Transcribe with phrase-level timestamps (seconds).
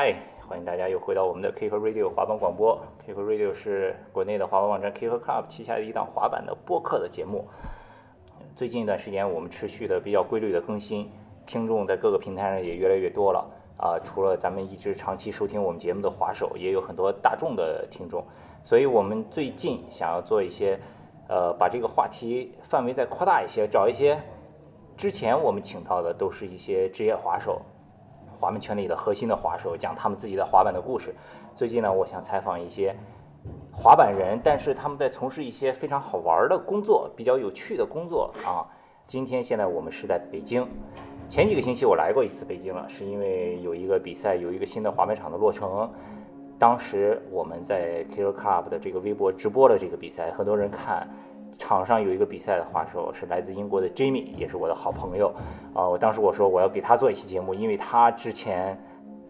[0.00, 0.14] 嗨，
[0.48, 2.80] 欢迎大家又回到我们的 Kick Radio 滑板广播。
[3.04, 7.48] Kick Radio 是国内的滑板网站 Kick Club 旗下的一档滑板的播客的节目。
[8.54, 11.10] 最近一段时间，我们持续的比较规律的更新，
[11.46, 13.44] 听众在各个平台上也越来越多了。
[13.76, 18.24] 啊，除了咱们一直长期收听我们节目的滑手，也有很多大众的听众。
[18.62, 20.78] 所以我们最近想要做一些，
[21.28, 24.22] 呃，把这个话题范围再扩大一些，找一些
[24.96, 27.62] 之前我们请到的都是一些职业滑手。
[28.38, 31.12] 滑板圈里的核心的滑手讲他们自己的滑板的故事。
[31.56, 32.94] 最近呢，我想采访一些
[33.72, 38.62] 滑板人，但是他们在从事一些非常好玩的工作，比较有趣的工作啊。
[39.06, 40.68] 今天现在我们是在北京，
[41.28, 45.90] 前几个星期我来过一次北京了，是因为有一个比赛，有一个新的滑板场的落成。
[46.60, 51.08] 当时我们在 Killer Club 的这个微博直播了这个比赛，很多人看。
[51.52, 55.34] 场上有一个比赛的话手是来自英国的 Jimmy，也是我的好朋友
[55.74, 55.88] 啊。
[55.88, 58.78] 我当时我说我要给他做一期节目，因为他之前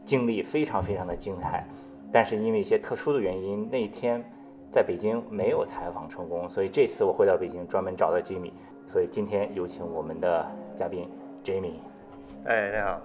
[0.05, 1.67] 经历非常非常的精彩，
[2.12, 4.25] 但是因为一些特殊的原因，那天
[4.70, 8.53] 在北京没有采访成功，所以这次我回到北京专门找到 Jimmy，
[8.87, 11.09] 所以今天有请我们的嘉宾
[11.45, 11.75] Jimmy。
[12.45, 13.01] 哎，你好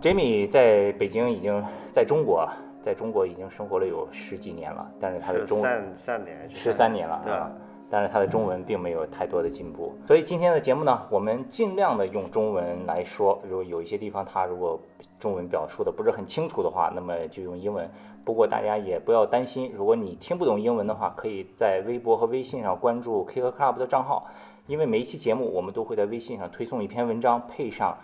[0.00, 2.48] ，Jimmy 在北京已经在中国，
[2.82, 7.52] 在中国已经生活了有十几年了，但是他的中三三年十三年了，对吧？
[7.90, 13.40] 但是他的中文并没有太多的进步，所以今天的节目呢，我们尽量的用中文来说。
[13.48, 14.78] 如果有一些地方他如果
[15.18, 17.90] 中文表述的不是很清楚的话，那么就用英文。
[18.24, 24.26] 不过大家也不要担心，如果你听不懂英文的话，可以在微博和微信上关注 Kick Club 的账号，
[24.66, 27.96] 因为每一期节目我们都会在微信上推送一篇文章，配上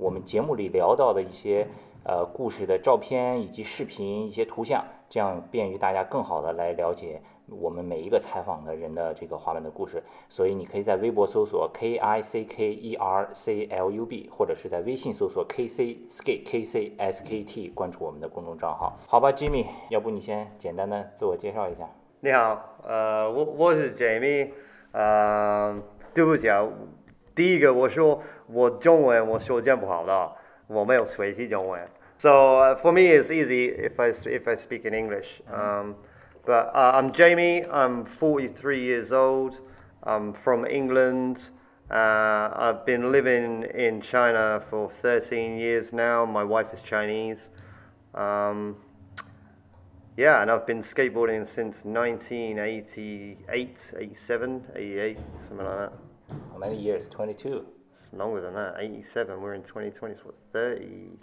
[0.00, 1.68] 我们节目里聊到的一些
[2.04, 7.20] 呃故事的照片以及视频一些图像，这样便于大家更好的来了解。
[7.50, 18.96] 我们每一个采访的人的这个滑板的故事，所以你可以在微博搜索 K I C K E R C L U B，或者是在微信搜索 K C skkcskt 关注我们的公众账号。
[19.06, 21.86] 好吧，Jimmy，要不你先简单的自我介绍一下。
[22.20, 24.50] 你好，呃，我我是 Jamie，
[24.92, 25.76] 呃，
[26.14, 26.64] 对不起啊，
[27.39, 30.31] 第一个我说我中文我说讲不好的，
[30.67, 31.87] 我没有学习中文。
[32.17, 32.29] So
[32.75, 35.41] for me it's easy if I if I speak in English.
[35.51, 35.95] Um.
[36.47, 39.57] But uh, I'm Jamie, I'm 43 years old,
[40.03, 41.39] I'm from England.
[41.89, 46.23] Uh, I've been living in China for 13 years now.
[46.23, 47.49] My wife is Chinese.
[48.13, 48.75] Um,
[50.17, 55.93] yeah, and I've been skateboarding since 1988, 87, 88, something like that.
[56.51, 57.07] How many years?
[57.09, 57.65] 22?
[57.93, 58.75] It's longer than that.
[58.79, 61.17] 87, we're in 2020, so what, 30?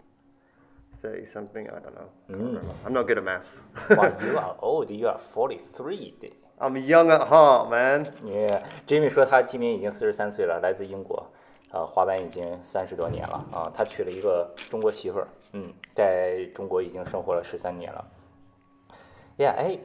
[1.03, 2.09] 30 something, I don't know.
[2.31, 2.63] Mm.
[2.87, 3.61] I'm not good at maths.
[3.91, 4.91] wow, you are old.
[4.91, 6.15] You are 43.
[6.61, 8.13] I'm young at heart, man.
[8.25, 11.27] Yeah, Jimmy 说他今年已经四十三岁了，来自英国，
[11.73, 13.73] 呃，滑板已经三十多年了啊。
[13.75, 18.05] 他娶了一个中国媳妇儿，嗯，在中国已经生活了十三年了。
[19.39, 19.79] Yeah, hey,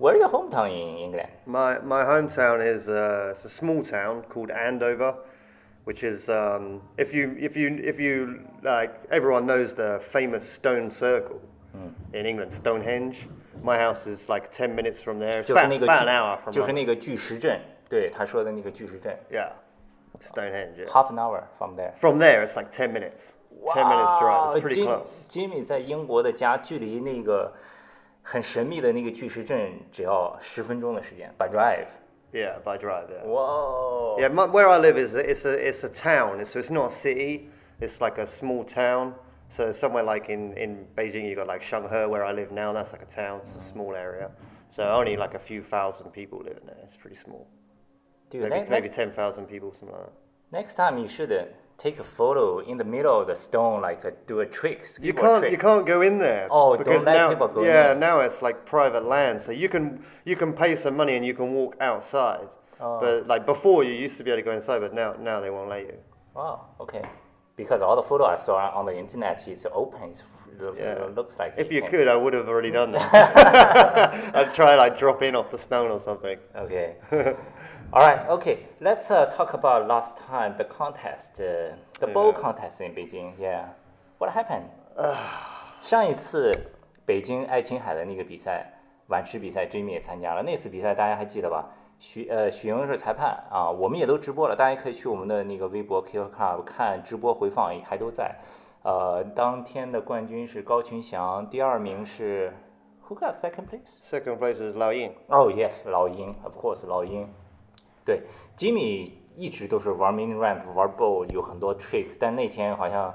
[0.00, 1.28] where's your hometown in England?
[1.46, 5.14] My my hometown is uh, it's a small town called Andover
[5.86, 10.90] which is um, if you if you if you like everyone knows the famous stone
[10.90, 11.40] circle
[11.76, 11.92] mm.
[12.12, 13.28] in England, Stonehenge.
[13.62, 15.38] My house is like ten minutes from there.
[15.38, 16.52] It's about, about an hour from.
[16.52, 19.16] 就是那个巨石阵，对他说的那个巨石阵。
[19.30, 19.52] Yeah,
[20.20, 20.76] Stonehenge.
[20.76, 20.92] Yeah.
[20.92, 21.92] Half an hour from there.
[21.98, 23.32] From there, it's like ten minutes.
[23.50, 24.56] Wow, ten minutes drive.
[24.56, 25.08] It's pretty close.
[25.28, 27.52] Jimmy 在英国的家距离那个
[28.22, 33.08] 很神秘的那个巨石阵只要十分钟的时间，by drive。yeah, by drive.
[33.08, 33.24] Yeah.
[33.24, 34.18] Whoa.
[34.18, 36.44] Yeah, my, where I live is it's a it's a town.
[36.44, 37.48] So it's not a city.
[37.80, 39.14] It's like a small town.
[39.48, 42.72] So somewhere like in, in Beijing, you got like Shanghai, where I live now.
[42.72, 43.40] That's like a town.
[43.44, 44.30] It's a small area.
[44.68, 46.76] So only like a few thousand people live in there.
[46.82, 47.46] It's pretty small.
[48.28, 50.12] Dude, maybe, ne- maybe ten thousand people, something like that.
[50.50, 51.30] Next time you should
[51.81, 54.87] take a photo in the middle of the stone, like a, do a trick.
[55.01, 55.41] You can't.
[55.41, 55.51] Trick.
[55.51, 56.47] You can't go in there.
[56.51, 60.03] Oh, don't let now, people go Yeah, now it's like private land, so you can
[60.23, 62.47] you can pay some money and you can walk outside.
[62.79, 62.99] Oh.
[62.99, 65.49] But like before, you used to be able to go inside, but now now they
[65.49, 65.97] won't let you.
[66.35, 67.03] Oh, okay.
[67.57, 70.09] Because all the photo I saw on the internet is open.
[70.09, 70.23] It's,
[70.77, 71.05] yeah.
[71.05, 71.53] It looks like.
[71.57, 74.35] If you could, I would have already done that.
[74.35, 76.37] I'd try like drop in off the stone or something.
[76.55, 76.95] Okay.
[77.93, 78.59] All right, okay.
[78.79, 83.33] Let's uh, talk about last time the contest, uh, the bowl contest in Beijing.
[83.37, 83.65] Yeah,
[84.17, 84.63] what happened?
[85.81, 86.55] 上一次
[87.05, 88.65] 北京爱琴海的那个比赛，
[89.07, 90.41] 晚池比赛，Jimmy 也参加了。
[90.41, 91.65] 那次比赛大家还记得吧？
[91.99, 98.33] 许呃许莹是裁判啊，我们也都直播了，大家可以去我们的那个微博 Kill Club 看直播回放，还都在。
[98.83, 102.53] 呃，当天的冠军是高群祥，第二名是
[103.09, 103.99] Who got second place?
[104.09, 105.13] Second place is 老鹰。
[105.27, 107.27] Oh yes，老鹰，of course，老鹰。
[108.03, 108.23] 对
[108.57, 113.13] ，Jimmy 一直都是玩 mini ramp、玩 bowl，有很多 trick，但那天好像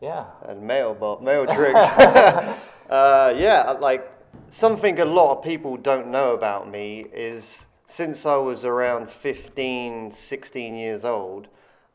[0.00, 0.24] ，yeah，
[0.60, 2.54] 没有 bowl，没有 tricks。
[2.88, 4.04] uh, yeah, like
[4.52, 10.12] something a lot of people don't know about me is since I was around fifteen,
[10.12, 11.46] sixteen years old,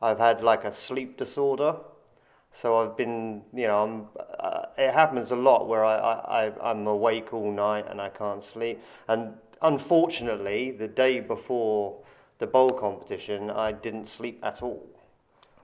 [0.02, 1.76] I've had like a sleep disorder.
[2.52, 4.08] So I've been, you know,
[4.40, 8.44] uh, it happens a lot where I, I, I'm awake all night and I can't
[8.44, 8.82] sleep.
[9.08, 11.97] And unfortunately, the day before
[12.39, 14.81] the bowl competition, I didn't sleep at all.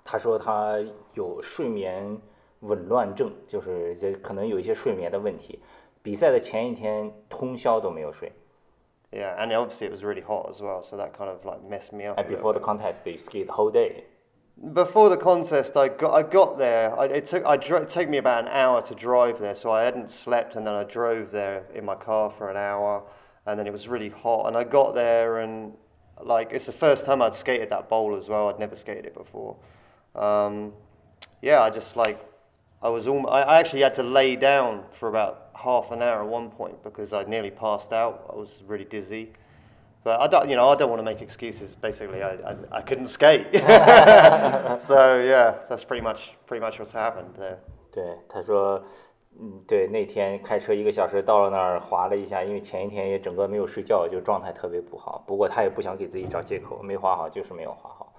[0.04, 0.78] 他说他
[1.14, 2.18] 有睡眠
[2.60, 5.60] 紊乱症，就是这可能有一些睡眠的问题。
[6.02, 8.32] 比赛的前一天通宵都没有睡。
[9.12, 11.92] Yeah, and obviously it was really hot as well, so that kind of like messed
[11.92, 12.16] me up.
[12.16, 12.66] a And little before the bit.
[12.66, 14.04] contest, they skied the whole day.
[14.56, 16.94] Before the contest, I got I got there.
[16.96, 19.72] I, it took I dro- it took me about an hour to drive there, so
[19.72, 23.02] I hadn't slept, and then I drove there in my car for an hour,
[23.46, 25.72] and then it was really hot, and I got there, and
[26.22, 28.48] like it's the first time I'd skated that bowl as well.
[28.48, 29.56] I'd never skated it before.
[30.14, 30.72] Um,
[31.42, 32.18] yeah, I just like
[32.82, 36.22] I was almost, I I actually had to lay down for about half an hour
[36.22, 38.26] at one point because I nearly passed out.
[38.32, 39.32] I was really dizzy.
[40.02, 41.76] But I don't, you know, I don't want to make excuses.
[41.76, 43.48] Basically, I, I, I couldn't skate.
[43.52, 47.58] so yeah, that's pretty much pretty much what's happened there.
[47.92, 48.82] 对，他说，
[49.37, 55.23] 嗯，对，那天开车一个小时到了那儿滑了一下，因为前一天也整个没有睡觉，就状态特别不好。
[55.27, 58.13] 不过他也不想给自己找借口，没滑好就是没有滑好。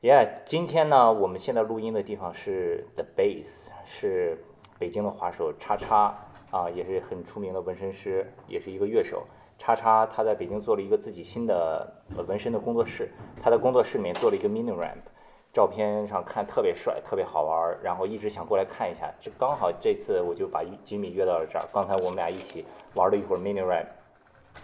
[0.00, 4.42] Yeah，今天呢，我们现在录音的地方是 The Base，是
[4.78, 6.16] 北京的滑手叉叉
[6.50, 9.26] 啊，也是很出名的纹身师，也是一个乐手。
[9.58, 13.10] 叉叉他在北京做了一个自己新的呃纹身的工作室，
[13.42, 15.02] 他的工作室里面做了一个 mini ramp，
[15.52, 19.12] 照片上看特别帅，特别好玩，然后一直想过来看一下。
[19.20, 22.64] 这刚好这次我就把吉米约到了这儿，刚才我们俩一起
[22.94, 23.86] 玩了一会儿 mini rap，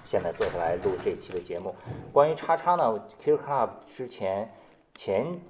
[0.05, 1.75] 现在坐下来录这期的节目。
[2.13, 4.53] 关于叉叉呢，Kill Club 之前
[4.95, 5.41] 前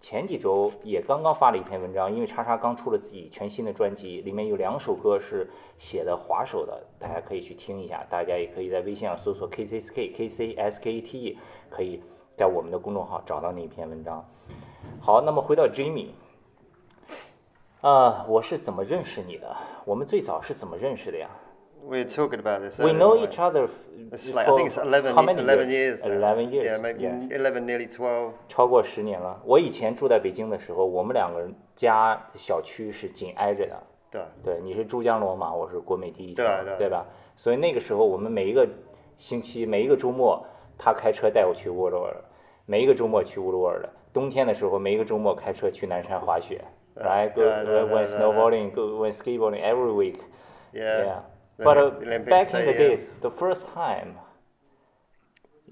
[0.00, 8.02] 前几周也刚刚发了一篇文章，因为叉叉刚出了自己全新的专辑，里面有两首歌是写的滑手的，大家可以去听一下。
[8.08, 11.36] 大家也可以在微信上搜索 KCSK KCSKTE，
[11.68, 14.26] 可以在我们的公众号找到那篇文章。
[15.00, 16.08] 好，那么回到 Jimmy，
[17.80, 19.56] 呃，我是怎么认识你的？
[19.84, 21.28] 我们最早是怎么认识的呀
[21.88, 22.80] We talking about this.
[22.80, 26.00] We know each other for think it's 11, how many 11 years.
[26.00, 26.72] Eleven years.
[26.72, 27.28] Yeah, maybe.
[27.28, 28.32] 11, nearly twelve.
[28.48, 29.40] 超过十年了。
[29.44, 33.82] 我以前住在北京的时候，我们两个人家小区是紧挨着的。
[34.10, 37.06] 对对，你是珠江罗马，我是国美第一条，对对吧？
[37.36, 38.66] 所以那个时候，我们每一个
[39.16, 40.44] 星期、每一个周末，
[40.76, 42.16] 他开车带我去沃罗尔，
[42.64, 43.88] 每一个周末去乌鲁尔的。
[44.15, 46.63] 冬天的时候，每一个周末开车去南山滑雪，
[46.95, 47.29] right?
[47.33, 50.19] Go 对对对 when 对对 snowboarding, go when skateboarding every week.
[50.73, 51.03] Yeah.
[51.03, 51.19] Yeah.
[51.57, 52.95] The But uh, Olympics back in the day, yeah.
[52.95, 54.15] days, the first time.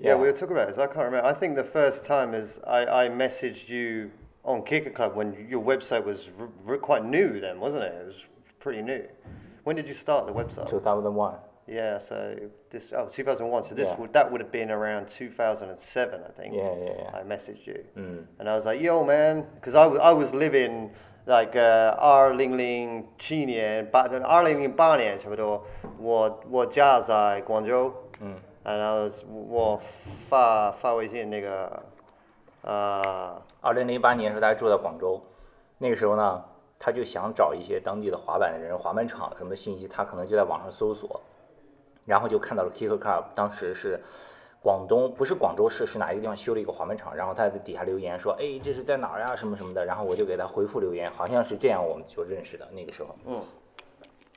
[0.01, 0.77] Yeah, we were talking about this.
[0.77, 1.25] I can't remember.
[1.25, 4.11] I think the first time is I, I messaged you
[4.45, 7.93] on Kicker Club when your website was r- r- quite new then, wasn't it?
[7.93, 8.15] It was
[8.59, 9.03] pretty new.
[9.65, 10.67] When did you start the website?
[10.67, 11.35] 2001.
[11.67, 12.15] Yeah, so
[12.71, 13.65] this oh 2001.
[13.65, 13.95] So this Yeah.
[13.99, 16.55] would that would have been around 2007, I think.
[16.55, 17.19] Yeah, yeah, yeah.
[17.19, 18.25] I messaged you, Mm.
[18.39, 20.89] and I was like, "Yo, man," because I was I was living
[21.25, 25.63] like uh, 二零零七年八二零零八年差不多，
[25.99, 28.35] 我我家在广州，嗯，
[28.65, 29.79] and I was 我
[30.27, 31.83] 发发微信那个，
[32.63, 35.21] 呃，二零零八年时候，他还住在广州，
[35.77, 36.43] 那个时候呢，
[36.79, 41.21] 他就想找一些当地的滑板的人、滑板场什么的信息，他可能就在网上搜索，
[42.04, 44.00] 然后就看到了 Kicker Club，当时是
[44.60, 53.14] 广东，不是广州市，是哪一个地方修了一个滑板场，然后他在底下留言说，哎，这是在哪儿呀，什么什么的，然后我就给他回复留言，好像是这样，我们就认识的那个时候。
[53.26, 53.40] 嗯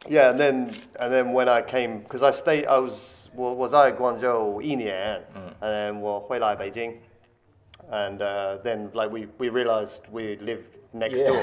[0.07, 2.93] Yeah, and then and then when I came, because I stayed, I was
[3.35, 5.21] 我我在广州一年
[5.59, 7.01] ，and then 我回来北京
[7.91, 11.35] ，and uh, then like we we realized we lived next door.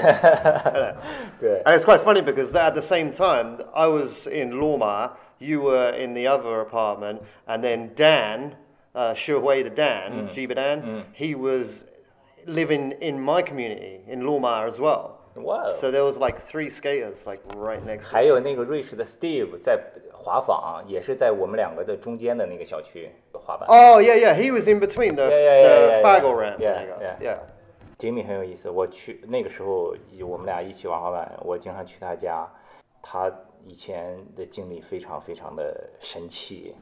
[1.39, 5.60] 对 And it's quite funny because at the same time, I was in Lorma, you
[5.60, 8.56] were in the other apartment, and then Dan,
[8.94, 11.84] uh, Shuhui the Dan, Jiba Dan, he was
[12.46, 15.18] living in my community in Lorma as well.
[15.36, 19.78] 哇， So there was like three skaters like right next to 还有那个瑞士的 Steve 在
[20.12, 23.68] 滑坊，也是在我们两个的中间的那个小区滑板。
[23.68, 24.34] Oh yeah, yeah.
[24.34, 26.40] He was in between the, Yeah, yeah, yeah, the yeah, Fagel yeah.
[26.40, 26.60] ramp.
[26.60, 27.00] Yeah, there you go.
[27.00, 27.16] yeah.
[27.22, 27.38] yeah.
[27.96, 32.48] Jimmy 很有意思，我去那个时候我们俩一起玩滑板，我经常去他家，
[33.00, 33.30] 他
[33.66, 36.74] 以前的经历非常非常的神奇。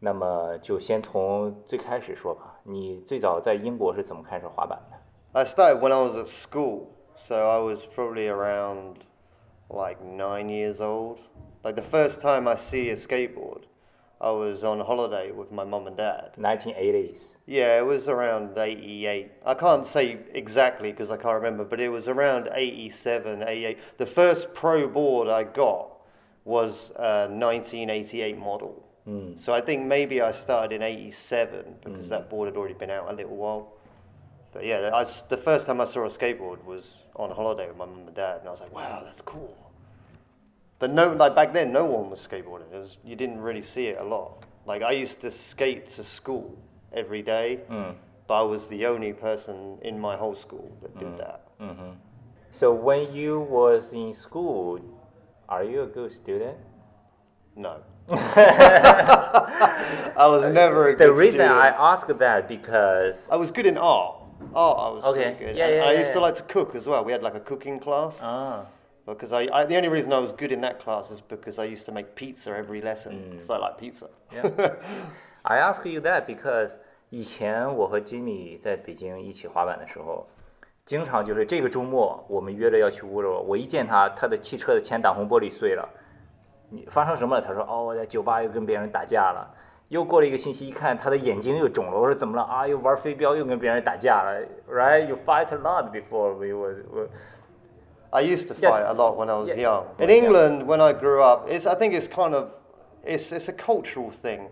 [0.00, 4.96] 那么就先从最开始说吧，你最早在英国是怎么开始滑板的？
[5.32, 6.86] I started when I was at school,
[7.16, 8.98] so I was probably around
[9.68, 11.18] like nine years old.
[11.64, 13.62] Like the first time I see a skateboard,
[14.18, 16.34] I was on holiday with my mum and dad.
[16.38, 17.36] 1980s.
[17.46, 19.30] Yeah, it was around 88.
[19.44, 23.78] I can't say exactly because I can't remember, but it was around 87, 88.
[23.98, 25.91] The first pro board I got
[26.45, 28.85] was a 1988 model.
[29.05, 29.33] Hmm.
[29.43, 32.29] So I think maybe I started in 87 because that hmm.
[32.29, 33.73] board had already been out a little while.
[34.53, 36.83] But yeah, I, the first time I saw a skateboard was
[37.15, 39.57] on holiday with my mum and dad, and I was like, wow, that's cool.
[40.79, 42.71] But no, like back then, no one was skateboarding.
[42.71, 44.43] It was, you didn't really see it a lot.
[44.65, 46.57] Like I used to skate to school
[46.93, 47.91] every day, hmm.
[48.27, 51.47] but I was the only person in my whole school that did that.
[51.59, 51.91] Mm-hmm.
[52.51, 54.79] So when you was in school,
[55.52, 56.56] are you a good student?
[57.56, 57.78] No.
[58.10, 61.76] I was never a The good reason I student.
[61.80, 64.16] ask that because I was good in art.
[64.54, 65.22] Art, I was Okay.
[65.34, 65.56] pretty good.
[65.56, 66.24] Yeah, And yeah, I yeah, used to yeah.
[66.26, 67.04] like to cook as well.
[67.04, 68.18] We had like a cooking class.
[68.22, 68.66] ah,
[69.06, 71.64] Because I, I, the only reason I was good in that class is because I
[71.64, 73.30] used to make pizza every lesson.
[73.32, 74.08] Because I like pizza.
[74.32, 74.74] Yeah.
[75.44, 76.76] I ask you that because
[77.10, 80.26] 以前我和 Jimmy 在北京一起滑板的时候，
[80.85, 85.87] 经常就是这个周末我们约着要去乌鲁，我一见他，他的汽车的前挡风玻璃碎了，
[86.69, 87.41] 你发生什么了？
[87.41, 89.49] 他说哦，我在酒吧又跟别人打架了。
[89.87, 91.97] 又过了一个星期，一看他的眼睛又肿了。
[91.97, 92.67] 我说怎么了啊？
[92.67, 94.41] 又玩飞镖，又跟别人打架了。
[94.69, 95.07] Right?
[95.07, 96.77] You fight a lot before we was.
[96.91, 97.09] we-
[98.09, 99.55] I used to fight a lot when I was Yeah.
[99.55, 99.85] young.
[99.99, 102.49] In England, when I grew up, it's, I think it's kind of,
[103.03, 104.49] it's, it's a cultural thing.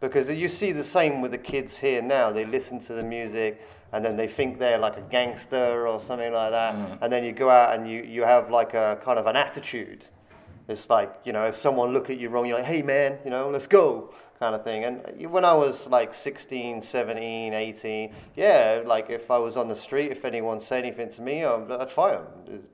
[0.00, 2.32] Because you see the same with the kids here now.
[2.32, 3.60] They listen to the music
[3.92, 6.74] and then they think they're like a gangster or something like that.
[6.74, 6.98] Mm.
[7.02, 10.04] And then you go out and you, you have like a kind of an attitude.
[10.68, 13.30] It's like, you know, if someone look at you wrong, you're like, hey man, you
[13.30, 14.84] know, let's go, kind of thing.
[14.84, 19.76] And when I was like 16, 17, 18, yeah, like if I was on the
[19.76, 22.64] street, if anyone said anything to me, I'd I'd fight them.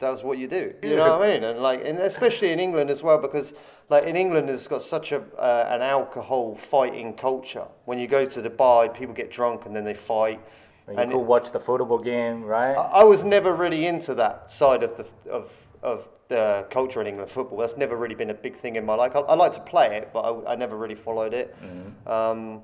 [0.00, 0.74] That's what you do.
[0.82, 1.44] You know what I mean?
[1.44, 3.52] And like, and especially in England as well, because
[3.90, 7.66] like in England, it's got such a uh, an alcohol fighting culture.
[7.84, 10.40] When you go to the bar, people get drunk and then they fight.
[10.86, 12.74] And You And go watch the football game, right?
[12.74, 15.50] I I was never really into that side of the of
[15.82, 17.58] of the culture in England football.
[17.58, 19.14] That's never really been a big thing in my life.
[19.14, 21.54] I, I like to play it, but I, I never really followed it.
[22.06, 22.62] Um,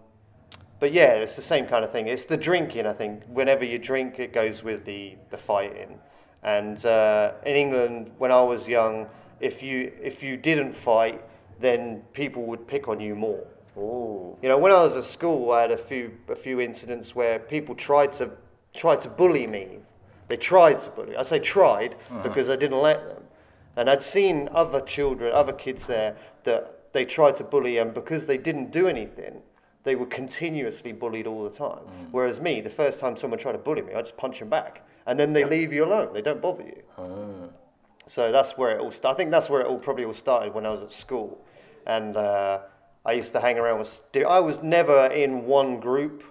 [0.78, 2.06] but yeah, it's the same kind of thing.
[2.08, 2.86] It's the drinking.
[2.86, 5.98] I think whenever you drink, it goes with the the fighting.
[6.46, 9.08] And uh, in England, when I was young,
[9.40, 11.20] if you if you didn't fight,
[11.60, 13.44] then people would pick on you more.
[13.76, 17.14] oh, You know, when I was at school, I had a few a few incidents
[17.14, 18.30] where people tried to
[18.74, 19.66] tried to bully me.
[20.28, 21.16] They tried to bully.
[21.16, 23.22] I say tried because I didn't let them.
[23.76, 28.26] And I'd seen other children, other kids there that they tried to bully, and because
[28.26, 29.42] they didn't do anything,
[29.84, 31.84] they were continuously bullied all the time.
[32.10, 34.82] Whereas me, the first time someone tried to bully me, I just punch them back,
[35.06, 36.12] and then they leave you alone.
[36.12, 36.82] They don't bother you.
[38.08, 39.14] So that's where it all started.
[39.14, 41.38] I think that's where it all probably all started when I was at school,
[41.86, 42.60] and uh,
[43.04, 43.88] I used to hang around with.
[43.92, 46.22] stu- I was never in one group.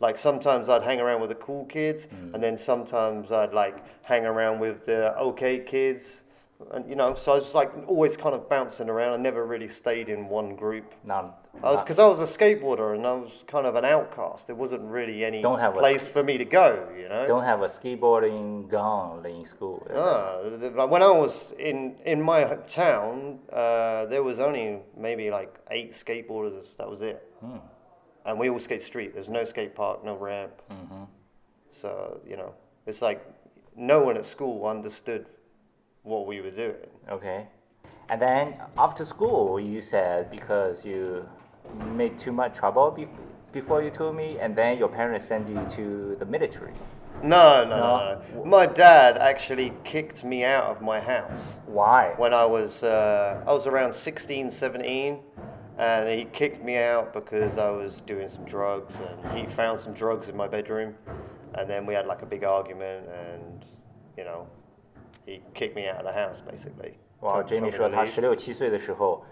[0.00, 4.24] Like sometimes I'd hang around with the cool kids, and then sometimes I'd like hang
[4.24, 6.02] around with the okay kids,
[6.72, 7.16] and you know.
[7.22, 9.20] So I was like always kind of bouncing around.
[9.20, 10.92] I never really stayed in one group.
[11.04, 11.30] None.
[11.62, 14.46] I was because I was a skateboarder and I was kind of an outcast.
[14.46, 16.88] There wasn't really any Don't have a place for me to go.
[16.96, 17.26] You know.
[17.26, 19.86] don't have a skateboarding gun in school.
[19.94, 25.94] Ah, when I was in in my town, uh, there was only maybe like eight
[25.94, 26.76] skateboarders.
[26.78, 27.22] That was it,
[28.24, 29.14] and we all skate street.
[29.14, 30.52] There's no skate park, no ramp.
[31.80, 32.54] So you know,
[32.86, 33.24] it's like
[33.76, 35.26] no one at school understood
[36.08, 36.88] what we were doing.
[37.10, 37.46] Okay.
[38.08, 41.28] And then after school, you said because you
[41.94, 43.08] made too much trouble be-
[43.52, 46.72] before you told me, and then your parents sent you to the military.
[47.22, 48.22] No, no, No?
[48.34, 48.44] no.
[48.44, 51.40] My dad actually kicked me out of my house.
[51.66, 52.14] Why?
[52.16, 55.18] when I was uh, I was around 16, 17,
[55.78, 59.92] and he kicked me out because I was doing some drugs, and he found some
[59.94, 60.94] drugs in my bedroom,
[61.54, 63.64] and then we had like a big argument, and
[64.16, 64.46] you know,
[65.27, 66.93] he kicked me out of the house basically.
[67.21, 68.05] 哇 Told- ，Jamie told me 说 to 他 leave.
[68.05, 69.23] 十六七岁的时候，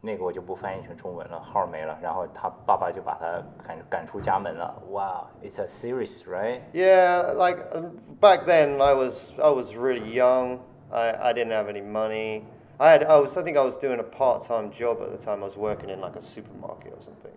[0.00, 4.82] 那个我就不翻译成中文了，号没了，然后他爸爸就把他赶赶出家门了。
[4.90, 6.60] 哇，It's a serious, right?
[6.72, 10.60] Yeah, like um, back then I was I was really young.
[10.92, 12.44] I, I didn't have any money.
[12.78, 15.18] I had I was I think I was doing a part time job at the
[15.24, 15.42] time.
[15.42, 17.32] I was working in like a supermarket or something.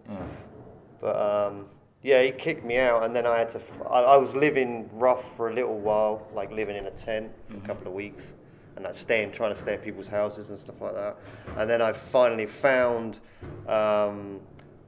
[1.02, 1.66] But um,
[2.05, 3.59] yeah, he kicked me out, and then I had to.
[3.59, 7.33] f- I, I was living rough for a little while, like living in a tent
[7.49, 8.35] for a couple of weeks,
[8.77, 11.17] and like staying, trying to stay at people's houses and stuff like that.
[11.57, 13.21] And then I finally found
[13.67, 14.41] um,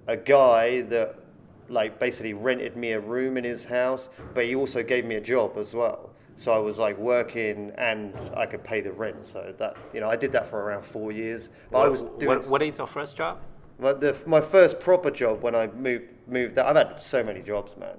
[0.06, 1.18] a guy that,
[1.70, 5.20] like, basically rented me a room in his house, but he also gave me a
[5.20, 6.10] job as well.
[6.36, 9.24] So I was like working and I could pay the rent.
[9.24, 11.48] So that you know I did that for around four years.
[11.70, 12.40] But I was doing.
[12.40, 13.38] what, what is your first job?
[13.80, 17.76] But the, my first proper job when I moved moved I've had so many jobs,
[17.76, 17.98] man.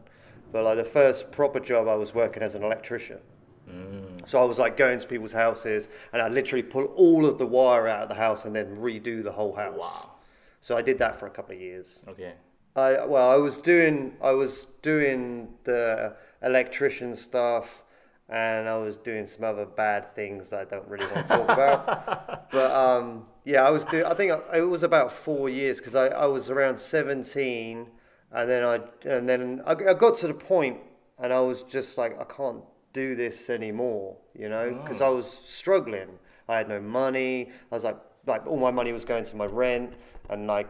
[0.52, 3.20] But like the first proper job, I was working as an electrician.
[4.26, 7.46] So I was like going to people's houses, and I literally pull all of the
[7.46, 9.76] wire out of the house and then redo the whole house.
[9.78, 10.12] Wow.
[10.62, 12.00] So I did that for a couple of years.
[12.08, 12.34] Okay.
[12.76, 17.84] I well, I was doing I was doing the electrician stuff,
[18.30, 21.50] and I was doing some other bad things that I don't really want to talk
[21.50, 22.44] about.
[22.52, 24.06] But um, yeah, I was doing.
[24.06, 27.88] I think it was about four years because I, I was around seventeen,
[28.32, 30.80] and then I and then I, I got to the point,
[31.20, 35.18] and I was just like, I can't do this anymore, you know, because I oh.
[35.18, 36.10] was struggling.
[36.50, 37.52] I had no money.
[37.72, 39.94] I was like, like all my money was going to my rent,
[40.30, 40.70] and like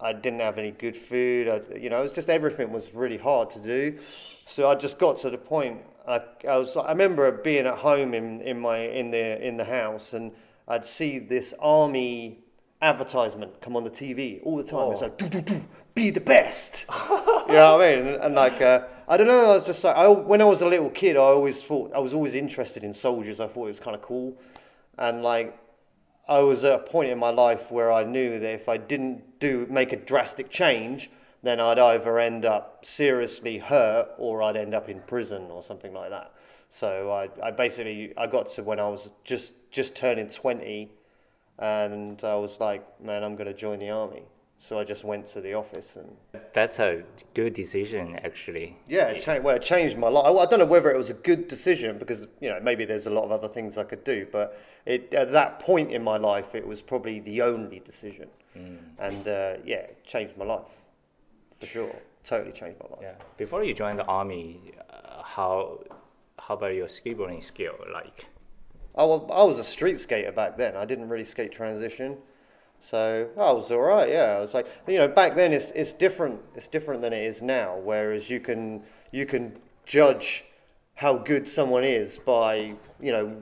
[0.00, 1.48] I didn't have any good food.
[1.48, 3.98] I, you know, it was just everything was really hard to do.
[4.46, 5.82] So I just got to the point.
[6.06, 6.76] I, I was.
[6.76, 10.32] I remember being at home in, in my in the in the house, and
[10.66, 12.40] I'd see this army
[12.80, 14.92] advertisement come on the TV all the time.
[14.92, 15.06] It's Oh.
[15.06, 16.86] like, "Do, do, do, be the best.
[17.10, 17.16] you
[17.54, 18.06] know what I mean?
[18.06, 19.52] And, and like, uh, I don't know.
[19.52, 21.98] I was just like, I, when I was a little kid, I always thought I
[21.98, 23.40] was always interested in soldiers.
[23.40, 24.36] I thought it was kind of cool,
[24.96, 25.58] and like
[26.28, 29.40] I was at a point in my life where I knew that if I didn't
[29.40, 31.10] do make a drastic change,
[31.42, 35.92] then I'd either end up seriously hurt or I'd end up in prison or something
[35.94, 36.32] like that.
[36.70, 40.92] So I, I basically I got to when I was just just turning twenty,
[41.58, 44.22] and I was like, man, I'm going to join the army.
[44.60, 46.16] So I just went to the office and
[46.52, 48.76] That's a good decision, actually.
[48.88, 50.24] yeah, it, cha- well, it changed my life.
[50.26, 53.10] I don't know whether it was a good decision because you know maybe there's a
[53.10, 56.56] lot of other things I could do, but it, at that point in my life,
[56.56, 58.28] it was probably the only decision,
[58.98, 60.66] and uh, yeah, it changed my life
[61.60, 61.94] for sure.
[62.24, 62.98] Totally changed my life.
[63.00, 63.14] Yeah.
[63.36, 65.84] Before you joined the army, uh, how
[66.40, 67.76] how about your skateboarding skill?
[67.92, 68.26] Like,
[68.96, 70.76] I was, I was a street skater back then.
[70.76, 72.16] I didn't really skate transition,
[72.80, 74.08] so oh, I was all right.
[74.08, 76.40] Yeah, I was like, you know, back then it's it's different.
[76.54, 77.78] It's different than it is now.
[77.78, 80.44] Whereas you can you can judge
[80.94, 83.36] how good someone is by you know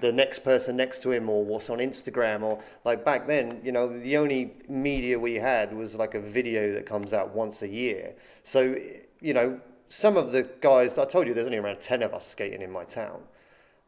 [0.00, 3.72] the next person next to him or what's on Instagram or like back then, you
[3.72, 7.68] know, the only media we had was like a video that comes out once a
[7.68, 8.14] year.
[8.44, 8.76] So,
[9.20, 12.26] you know, some of the guys, I told you there's only around 10 of us
[12.26, 13.20] skating in my town.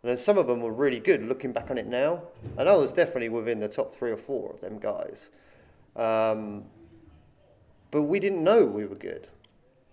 [0.03, 2.23] And then some of them were really good looking back on it now.
[2.57, 5.29] And I was definitely within the top three or four of them guys.
[5.97, 6.65] Um,
[7.91, 9.29] but we didn't know we were good.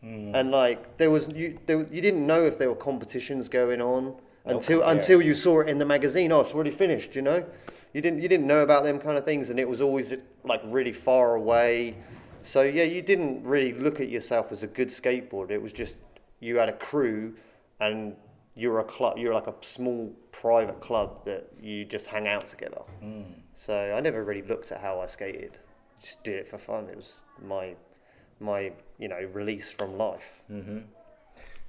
[0.04, 4.16] And like there was you, there, you didn't know if there were competitions going on
[4.46, 4.96] until compare.
[4.96, 6.32] until you saw it in the magazine.
[6.32, 7.16] Oh, it's already finished.
[7.16, 7.44] You know,
[7.94, 10.62] you didn't you didn't know about them kind of things, and it was always like
[10.66, 11.98] really far away.
[12.44, 15.52] So yeah, you didn't really look at yourself as a good skateboarder.
[15.52, 15.98] It was just
[16.40, 17.36] you had a crew,
[17.80, 18.16] and
[18.58, 19.18] you're a club.
[19.18, 22.82] You're like a small private club that you just hang out together.
[23.04, 23.26] Mm.
[23.56, 25.58] So I never really looked at how I skated.
[26.02, 26.88] Just did it for fun.
[26.90, 27.76] It was my
[28.40, 30.42] my you know release from life.
[30.52, 30.80] Mm-hmm.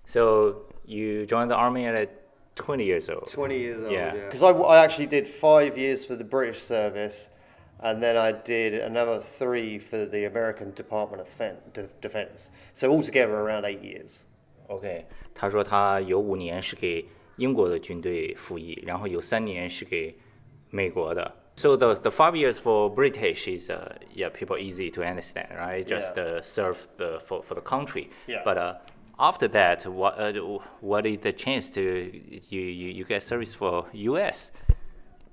[0.07, 2.11] so you joined the army at
[2.57, 3.29] 20 years old.
[3.29, 4.15] 20 years old, Yeah.
[4.15, 4.25] yeah.
[4.27, 7.29] Because I, I actually did five years for the British service,
[7.81, 12.51] and then I did another three for the American Department of Defense.
[12.75, 14.19] So altogether around eight years.
[14.69, 15.07] OK，
[15.38, 17.06] 他说他有五年是给
[17.38, 20.16] 英国的军队服役，然后有三年是给
[20.70, 21.36] 美国的。
[21.56, 26.16] So the the five years for British is uh, yeah people easy to understand right just
[26.16, 26.40] Yeah.
[26.40, 28.42] uh, serve the for, for the country Yeah.
[28.44, 28.78] but uh,
[29.20, 30.34] after that what uh,
[30.82, 31.82] what is the chance to
[32.50, 34.50] you, you, you get service for US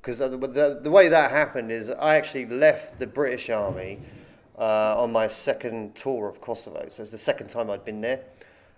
[0.03, 3.99] Because the, the, the way that happened is I actually left the British Army
[4.59, 6.87] uh, on my second tour of Kosovo.
[6.89, 8.21] So it's the second time I'd been there.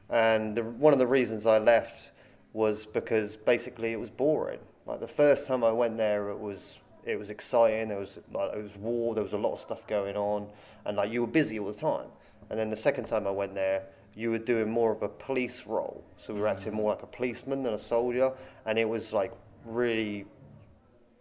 [0.09, 2.11] and the, one of the reasons I left
[2.53, 4.59] was because basically it was boring.
[4.85, 7.87] Like the first time I went there, it was it was exciting.
[7.87, 9.13] There was like it was war.
[9.13, 10.47] There was a lot of stuff going on,
[10.85, 12.07] and like you were busy all the time.
[12.49, 13.83] And then the second time I went there,
[14.15, 16.03] you were doing more of a police role.
[16.17, 18.31] So we were acting more like a policeman than a soldier,
[18.65, 19.33] and it was like
[19.65, 20.25] really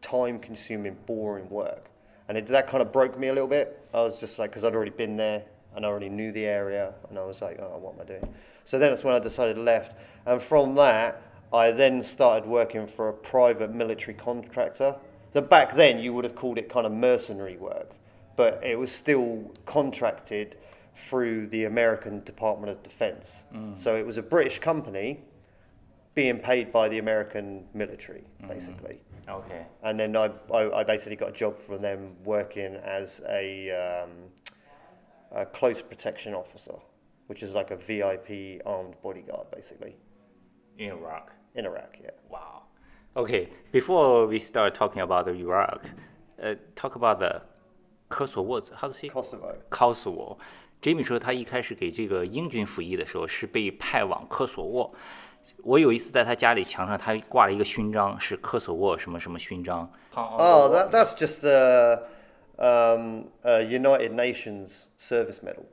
[0.01, 1.91] time consuming, boring work.
[2.29, 3.81] And it, that kind of broke me a little bit.
[3.93, 5.45] I was just like, because I'd already been there
[5.77, 8.35] and I already knew the area, and I was like, oh, what am I doing?
[8.65, 9.95] So then that's when I decided to left.
[10.25, 14.97] And from that, I then started working for a private military contractor.
[15.33, 17.91] So back then, you would have called it kind of mercenary work,
[18.37, 20.57] but it was still contracted
[21.09, 23.45] through the American Department of Defense.
[23.77, 25.21] So it was a British company
[26.15, 28.99] being paid by the American military, basically.
[29.29, 33.71] OK And then I, I, I basically got a job from them working as a,
[33.73, 34.11] um,
[35.32, 36.76] a close protection officer,
[37.28, 39.96] which is like a VIP armed bodyguard, basically.
[40.78, 41.98] in Iraq in Iraq.
[42.02, 42.12] Yeah.
[42.30, 42.64] Wow.
[43.16, 45.86] Okay, before we start talking about Iraq,
[46.42, 47.42] uh, talk about the
[48.10, 48.62] Kosovo.
[48.74, 49.10] How to say?
[49.10, 49.56] Kosovo.
[49.70, 54.92] Kosovo。Jamie 说他一开始给这个英军服役的时候是被派往科索沃。
[55.64, 59.88] 我有一次在他家里墙上，他挂了一个勋章，是科索沃什么什么勋章。
[60.16, 62.02] Oh, that, that's just a,
[62.58, 65.64] um, a United Nations Service Medal.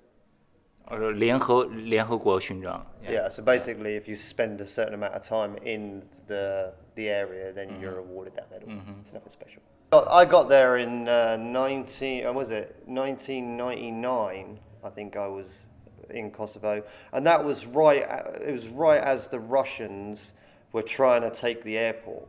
[0.90, 2.86] 呃，联合联合国勋章。
[3.06, 3.28] Yeah.
[3.28, 7.78] So basically, if you spend a certain amount of time in the the area, then
[7.78, 8.68] you're awarded that medal.
[9.04, 9.60] It's nothing special.
[9.92, 12.26] I got there in uh, 19.
[12.26, 14.58] uh, was it 1999?
[14.84, 15.66] I think I was
[16.10, 18.02] in Kosovo, and that was right.
[18.02, 20.32] a- It was right as the Russians
[20.72, 22.26] were trying to take the airport.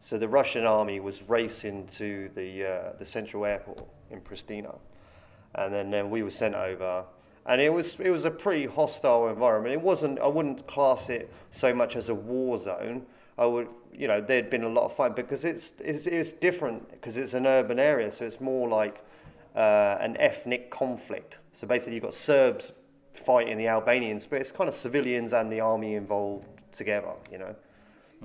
[0.00, 4.78] So the Russian army was racing to the uh, the central airport in Pristina,
[5.54, 7.04] and then, then we were sent over,
[7.46, 9.74] and it was it was a pretty hostile environment.
[9.74, 10.18] It wasn't.
[10.20, 13.06] I wouldn't class it so much as a war zone.
[13.36, 16.90] I would, you know, there'd been a lot of fight because it's it's, it's different
[16.90, 19.04] because it's an urban area, so it's more like
[19.54, 21.38] uh, an ethnic conflict.
[21.52, 22.72] So basically, you've got Serbs
[23.14, 27.54] fighting the Albanians, but it's kind of civilians and the army involved together, you know.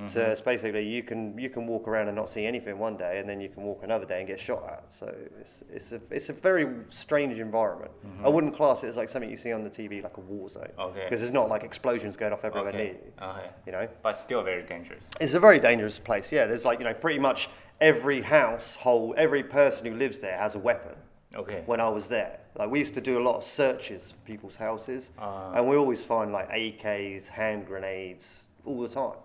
[0.07, 3.19] So it's basically you can you can walk around and not see anything one day,
[3.19, 4.83] and then you can walk another day and get shot at.
[4.99, 7.91] So it's it's a it's a very strange environment.
[8.23, 10.49] I wouldn't class it as like something you see on the TV like a war
[10.49, 10.67] zone.
[10.79, 11.03] Okay.
[11.03, 13.11] Because there's not like explosions going off everywhere near you.
[13.21, 13.49] Okay.
[13.67, 13.87] You know.
[14.01, 15.03] But still very dangerous.
[15.21, 16.31] It's a very dangerous place.
[16.31, 17.47] Yeah, there's like you know pretty much
[17.79, 20.95] every household, every person who lives there has a weapon.
[21.35, 21.63] Okay.
[21.65, 24.55] When I was there, like we used to do a lot of searches of people's
[24.55, 25.53] houses, Ah.
[25.53, 28.25] and we always find like AKs, hand grenades,
[28.65, 29.17] all the time.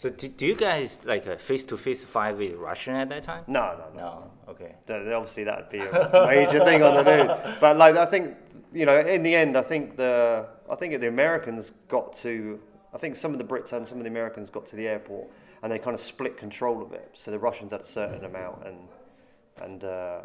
[0.00, 3.44] So do, do you guys like a face-to-face fight with Russian at that time?
[3.46, 4.00] No, no, no.
[4.00, 4.30] No.
[4.48, 4.74] Okay.
[4.86, 7.56] Th- Obviously, that'd be a major thing on the news.
[7.60, 8.34] But like, I think
[8.72, 12.58] you know, in the end, I think the I think the Americans got to.
[12.94, 15.28] I think some of the Brits and some of the Americans got to the airport,
[15.62, 17.10] and they kind of split control of it.
[17.12, 18.78] So the Russians had a certain amount, and
[19.60, 20.20] and uh,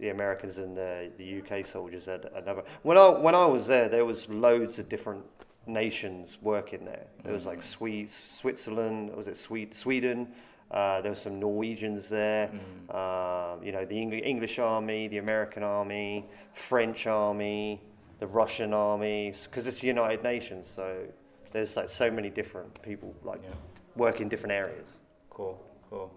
[0.00, 2.64] the Americans and the, the UK soldiers had another.
[2.82, 5.24] When I when I was there, there was loads of different
[5.66, 7.06] nations working there.
[7.24, 10.28] There was like Swede, Switzerland, was it Swede, Sweden?
[10.70, 12.50] Uh, there was some Norwegians there.
[12.90, 17.80] Uh, you know, the Eng- English army, the American army, French army,
[18.18, 20.66] the Russian army, because it's the United Nations.
[20.74, 21.04] So
[21.52, 23.50] there's like so many different people like Yeah.
[23.96, 24.88] work in different areas.
[25.30, 25.60] Cool.
[25.90, 26.12] Cool.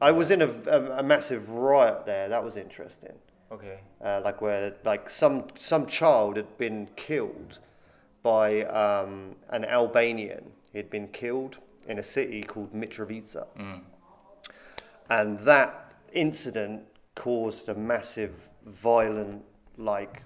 [0.00, 2.28] I was in a, a, a massive riot there.
[2.28, 3.14] That was interesting.
[3.50, 3.78] Okay.
[4.04, 7.58] uh, like where like some some child had been killed
[8.22, 10.44] by um, an Albanian.
[10.72, 13.46] He'd been killed in a city called Mitrovica,
[15.10, 16.82] and that incident
[17.14, 18.34] caused a massive,
[18.66, 19.42] violent
[19.76, 20.22] like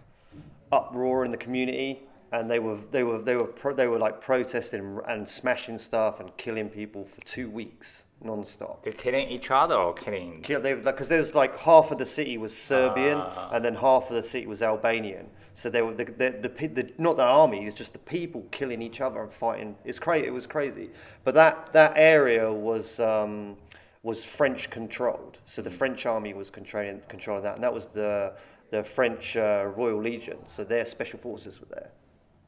[0.72, 2.00] uproar in the community.
[2.32, 6.18] And they were they were they were pro- they were like protesting and smashing stuff
[6.20, 8.82] and killing people for two weeks non-stop.
[8.84, 10.42] They're killing each other or killing?
[10.42, 13.50] Kill they because there's like half of the city was Serbian Ah.
[13.52, 15.28] and then half of the city was Albanian.
[15.54, 18.80] So they were the the, the, the not the army, it's just the people killing
[18.82, 19.76] each other and fighting.
[19.84, 20.26] It's crazy.
[20.26, 20.90] It was crazy.
[21.24, 23.56] But that that area was um,
[24.02, 25.38] was French controlled.
[25.46, 28.32] So the French army was controlling controlling that, and that was the
[28.70, 30.38] the French uh, Royal Legion.
[30.56, 31.90] So their special forces were there,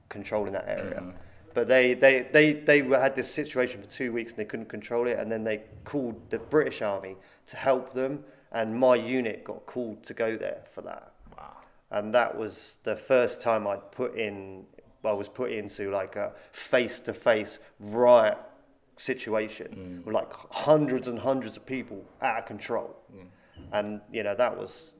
[0.08, 1.02] controlling that area.
[1.54, 4.68] But they, they, they, they were- had this situation for two weeks and they couldn't
[4.68, 5.18] control it.
[5.18, 8.24] And then they called the British Army to help them.
[8.52, 11.12] And my unit got called to go there for that.
[11.36, 11.52] Wow.
[11.90, 14.64] And that was the first time I'd put in,
[15.04, 18.38] I was put into like a face to face riot
[18.96, 20.04] situation mm.
[20.04, 22.96] with like hundreds and hundreds of people out of control.
[23.14, 23.26] Mm.
[23.72, 24.93] And, you know, that was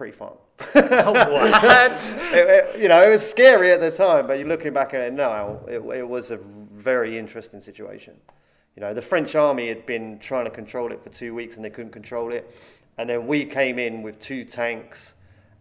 [0.00, 0.32] pretty fun.
[0.76, 2.14] Oh, what?
[2.32, 5.02] it, it- you know, it was scary at the time, but you're looking back at
[5.02, 6.38] it now, it, it was a
[6.72, 8.14] very interesting situation.
[8.76, 11.62] You know, the French army had been trying to control it for two weeks and
[11.62, 12.50] they couldn't control it.
[12.96, 15.12] And then we came in with two tanks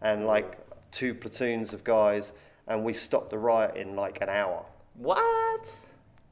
[0.02, 0.58] and like
[0.94, 2.32] two platoons of guys,
[2.66, 5.70] and we stopped the riot in like an hour what?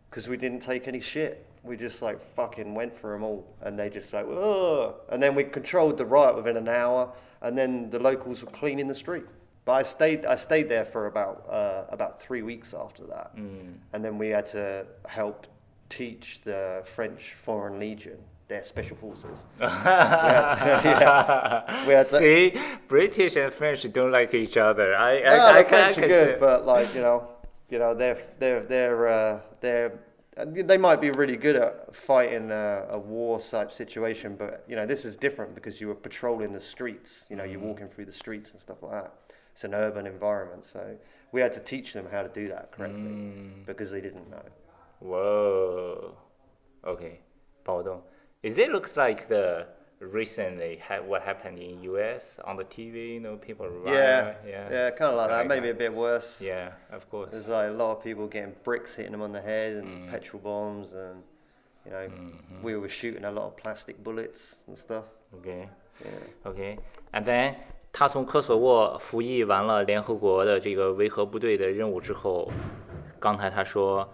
[0.10, 1.46] because we didn't take any shit.
[1.64, 4.96] We just like fucking went for them all, and they just like, Ugh.
[5.10, 8.88] and then we controlled the riot within an hour, and then the locals were cleaning
[8.88, 9.26] the street.
[9.66, 14.06] But I stayed, I stayed there for about uh, about three weeks after that, and
[14.06, 15.48] then we had to help
[15.90, 18.18] teach the French Foreign Legion
[18.48, 19.26] their special forces.
[19.60, 21.88] we had, yeah.
[21.88, 22.54] we had See,
[22.88, 24.96] British and French don't like each other.
[24.96, 27.28] I, I, no, I, I French can are good, but like you know,
[27.70, 30.00] you know, they're they're they're uh, they're
[30.46, 34.86] they might be really good at fighting a, a war type situation, but you know,
[34.86, 37.26] this is different because you were patrolling the streets.
[37.30, 37.68] You know, you're Mm-hmm.
[37.70, 39.14] walking through the streets and stuff like that.
[39.54, 40.96] It's an urban environment, so
[41.32, 43.66] we had to teach them how to do that correctly Mm.
[43.66, 44.44] because they didn't know.
[45.00, 46.16] Whoa.
[46.86, 47.22] Okay,
[47.64, 48.02] 暴动.
[48.44, 49.66] Is it looks like the
[50.01, 52.39] recently ha- what happened in U.S.
[52.45, 53.15] on the TV?
[53.15, 53.95] You know, people riot.
[53.95, 55.39] Yeah, yeah, yeah, kind of like that.
[55.41, 56.41] Something Maybe a bit worse.
[56.41, 57.31] Yeah, of course.
[57.31, 60.11] There's like a lot of people getting bricks hitting them on the head and Mm.
[60.11, 61.23] petrol bombs, and
[61.85, 62.63] you know, Mm-hmm.
[62.63, 65.05] we were shooting a lot of plastic bullets and stuff.
[65.39, 65.69] Okay.
[66.01, 66.51] Yeah.
[66.51, 67.55] OK，and、then
[67.93, 72.51] 他从科索沃服役完了联合国的这个维和部队的任务之后，
[73.21, 74.09] 刚才他说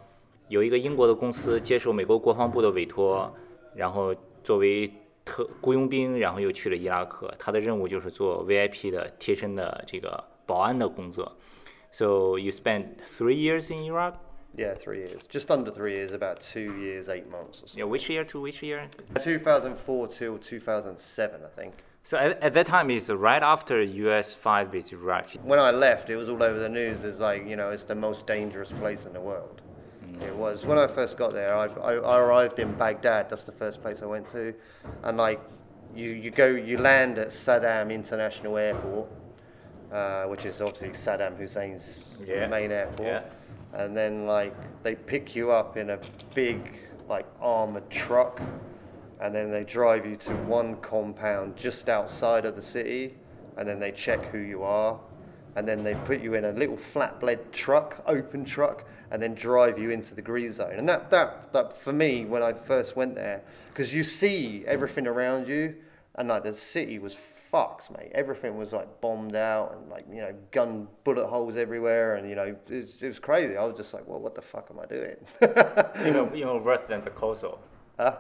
[0.49, 3.33] 有一个英国的公司接受美国国防部的委托，
[3.75, 4.93] 然后作为
[5.25, 7.33] 特雇佣兵，然后又去了伊拉克。
[7.39, 11.37] 他的任务就是做 VIP 的贴身的这个保安的工作。
[11.91, 14.15] So you spent three years in Iraq.
[14.57, 17.77] Yeah, three years, just under three years, about two years, eight months or so.
[17.77, 18.89] Yeah, which year to which year?
[19.15, 21.75] 2004 till 2007, I think.
[22.03, 25.35] So at, at that time is right after US fight with Iraq.
[25.45, 27.95] When I left, it was all over the news as like, you know, it's the
[27.95, 29.61] most dangerous place in the world.
[30.22, 30.66] It was.
[30.66, 33.30] When I first got there, I, I, I arrived in Baghdad.
[33.30, 34.54] That's the first place I went to,
[35.04, 35.42] and like,
[35.96, 39.08] you, you go, you land at Saddam International Airport,
[39.92, 42.48] uh, which is obviously Saddam Hussein's Yeah.
[42.48, 43.22] main airport, Yeah.
[43.74, 46.00] and then like they pick you up in a
[46.34, 46.78] big
[47.10, 48.42] like armored truck,
[49.22, 53.16] and then they drive you to one compound just outside of the city,
[53.58, 55.00] and then they check who you are,
[55.56, 59.78] and then they put you in a little flatbed truck, open truck, and then drive
[59.78, 60.74] you into the green zone.
[60.76, 65.08] And that, that, that for me, when I first went there, because you see everything
[65.08, 65.76] around you,
[66.16, 67.16] and like the city was
[67.52, 68.12] fucked, mate.
[68.16, 72.36] Everything was like bombed out, and like you know, gun bullet holes everywhere, and you
[72.36, 73.56] know, it was, it was crazy.
[73.56, 75.16] I was just like, well, what the fuck am I doing?
[76.08, 77.60] even even worse than the Kosovo.
[78.00, 78.18] Huh?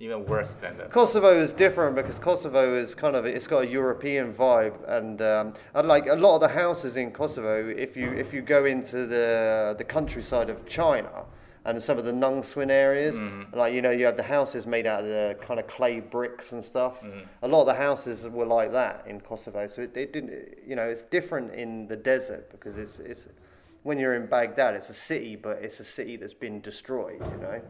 [0.00, 0.92] Even worse than that.
[0.92, 5.54] Kosovo is different because Kosovo is kind of it's got a European vibe, and um,
[5.74, 9.06] and like a lot of the houses in Kosovo, if you if you go into
[9.06, 11.24] the the countryside of China
[11.64, 13.16] and some of the Nungswin areas,
[13.52, 16.52] like you know you have the houses made out of the kind of clay bricks
[16.52, 17.02] and stuff.
[17.42, 20.76] A lot of the houses were like that in Kosovo, so it, it didn't you
[20.76, 23.26] know it's different in the desert because it's it's
[23.82, 27.38] when you're in Baghdad, it's a city, but it's a city that's been destroyed, you
[27.42, 27.60] know.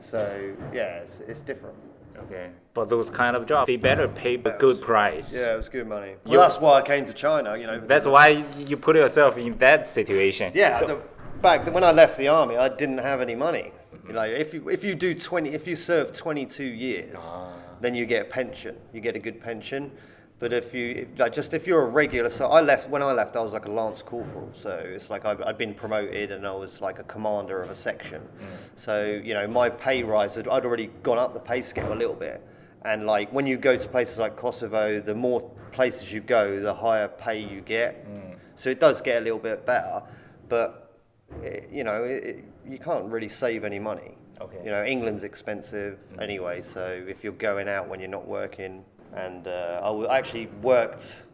[0.00, 1.76] So yeah, it's, it's different.
[2.24, 2.50] Okay.
[2.74, 5.34] For those kind of jobs, they better pay a good price.
[5.34, 6.14] Yeah, it was good money.
[6.24, 7.56] Well, You- that's why I came to China.
[7.56, 7.80] You know.
[7.80, 10.52] That's why you put yourself in that situation.
[10.54, 10.78] Yeah.
[10.78, 11.00] So- the,
[11.42, 13.72] back when I left the army, I didn't have any money.
[13.94, 14.14] Mm-hmm.
[14.14, 17.52] Like if you if you do twenty, if you serve twenty two years, ah.
[17.80, 18.76] then you get a pension.
[18.92, 19.90] You get a good pension.
[20.38, 23.36] But if you like, just if you're a regular, so I left when I left,
[23.36, 24.52] I was like a lance corporal.
[24.60, 27.74] So it's like I've, I'd been promoted and I was like a commander of a
[27.74, 28.20] section.
[28.20, 28.46] Mm.
[28.76, 31.94] So you know my pay rise, had- I'd already gone up the pay scale a
[31.94, 32.46] little bit.
[32.84, 35.40] And like when you go to places like Kosovo, the more
[35.72, 38.06] places you go, the higher pay you get.
[38.06, 38.36] Mm.
[38.56, 40.02] So it does get a little bit better,
[40.50, 41.00] but
[41.42, 44.18] it, you know it, you can't really save any money.
[44.38, 44.58] Okay.
[44.62, 46.22] You know England's expensive mm.
[46.22, 48.84] anyway, so if you're going out when you're not working,
[49.16, 51.24] and uh, I actually worked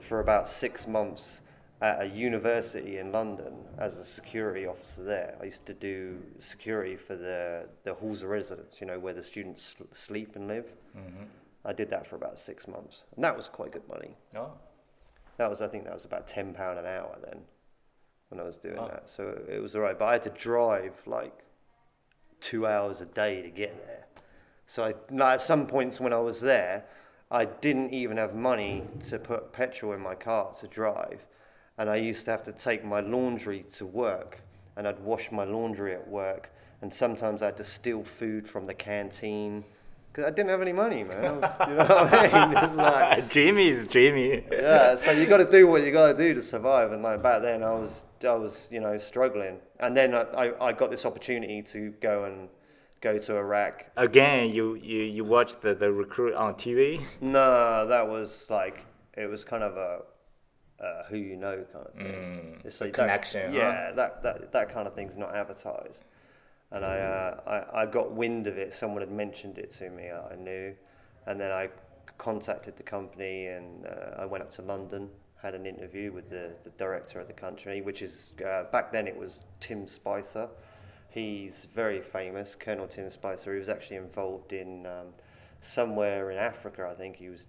[0.00, 1.40] for about six months
[1.82, 5.36] at a university in London as a security officer there.
[5.40, 9.22] I used to do security for the the halls of residence, you know, where the
[9.22, 10.66] students sleep and live.
[11.64, 14.16] I did that for about six months, and that was quite good money.
[14.36, 14.52] Oh.
[15.36, 17.40] That was, I think, that was about ten pound an hour then,
[18.30, 18.86] when I was doing Oh.
[18.88, 19.10] that.
[19.14, 21.34] So it was alright, but I had to drive like
[22.40, 24.06] two hours a day to get there.
[24.68, 26.84] So I, like, at some points when I was there,
[27.30, 31.26] I didn't even have money to put petrol in my car to drive,
[31.76, 34.42] and I used to have to take my laundry to work,
[34.76, 36.50] and I'd wash my laundry at work,
[36.82, 39.64] and sometimes I had to steal food from the canteen.
[40.12, 41.40] Because I didn't have any money, man.
[41.40, 42.56] Was, you know what I mean?
[42.56, 44.44] It's like, Jimmy is Jimmy.
[44.50, 46.92] yeah, so you got to do what you got to do to survive.
[46.92, 50.68] And like back then, I was I was you know struggling, and then I, I,
[50.68, 52.48] I got this opportunity to go and
[53.06, 53.74] go to Iraq.
[53.96, 56.82] Again, you you you watch the the recruit on TV.
[57.20, 58.78] No, that was like
[59.16, 59.92] it was kind of a
[60.84, 62.60] uh, who you know kind of thing.
[62.64, 63.58] It's like that- connection, huh?
[63.58, 66.02] yeah, that, that that kind of thing's not advertised.
[66.72, 68.74] And I, uh, I I got wind of it.
[68.74, 70.04] Someone had mentioned it to me.
[70.10, 70.74] I knew,
[71.26, 71.68] and then I
[72.18, 75.08] contacted the company and uh, I went up to London.
[75.42, 79.06] Had an interview with the, the director of the country, which is uh, back then
[79.06, 80.48] it was Tim Spicer.
[81.16, 83.54] He's very famous, Colonel Tim Spicer.
[83.54, 85.06] He was actually involved in um,
[85.60, 86.86] somewhere in Africa.
[86.92, 87.46] I think he was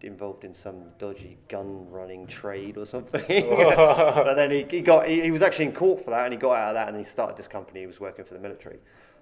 [0.00, 3.22] involved in some dodgy gun running trade or something.
[3.48, 6.36] but then he, he got he, he was actually in court for that, and he
[6.36, 7.78] got out of that, and he started this company.
[7.78, 8.80] He was working for the military.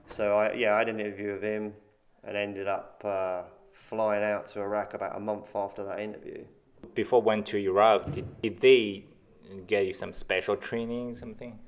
[0.08, 1.74] So I yeah, I had an interview with him,
[2.26, 3.42] and ended up uh,
[3.90, 6.42] flying out to Iraq about a month after that interview.
[6.94, 9.04] Before went to Iraq, did, did they
[9.66, 11.58] get you some special training, or something?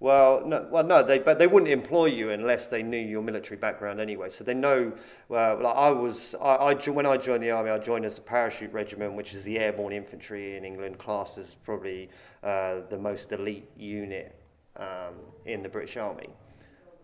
[0.00, 3.58] Well, no, well, no, they but they wouldn't employ you unless they knew your military
[3.58, 4.30] background anyway.
[4.30, 4.94] So they know.
[5.28, 8.22] Well, like I was, I, I when I joined the army, I joined as a
[8.22, 12.08] parachute regiment, which is the airborne infantry in England, classed as probably
[12.42, 14.34] uh, the most elite unit
[14.76, 16.30] um, in the British Army,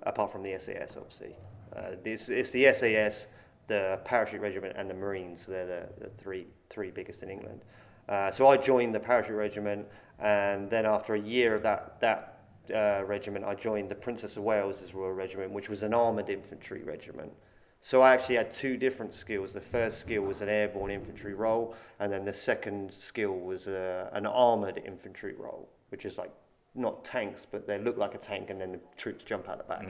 [0.04, 1.36] apart from the SAS, obviously.
[1.76, 3.26] Uh, this it's the SAS,
[3.66, 5.44] the parachute regiment, and the Marines.
[5.46, 7.60] They're the, the three three biggest in England.
[8.08, 9.86] Uh, so I joined the parachute regiment,
[10.18, 12.35] and then after a year of that that
[12.74, 16.82] uh, regiment, I joined the Princess of Wales's Royal Regiment, which was an armoured infantry
[16.82, 17.32] regiment.
[17.80, 19.52] So I actually had two different skills.
[19.52, 24.10] The first skill was an airborne infantry role, and then the second skill was uh,
[24.12, 26.32] an armoured infantry role, which is like
[26.74, 29.64] not tanks, but they look like a tank, and then the troops jump out the
[29.64, 29.86] back.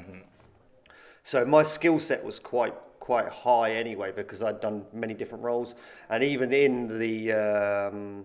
[1.24, 5.74] So my skill set was quite quite high anyway because I'd done many different roles,
[6.10, 8.24] and even in the um,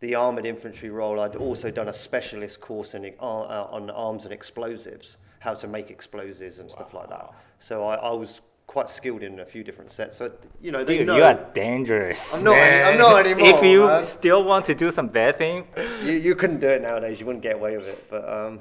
[0.00, 4.32] the armored infantry role, I'd also done a specialist course in, uh, on arms and
[4.32, 7.32] explosives, how to make explosives and stuff like that.
[7.58, 10.16] So I, I was quite skilled in a few different sets.
[10.16, 10.32] So
[10.62, 12.34] you know, they Dude, know you are dangerous.
[12.34, 14.04] I'm not any- I'm not if you man.
[14.04, 15.66] still want to do some bad thing,
[16.02, 17.20] you, you couldn't do it nowadays.
[17.20, 18.06] You wouldn't get away with it.
[18.08, 18.60] But um,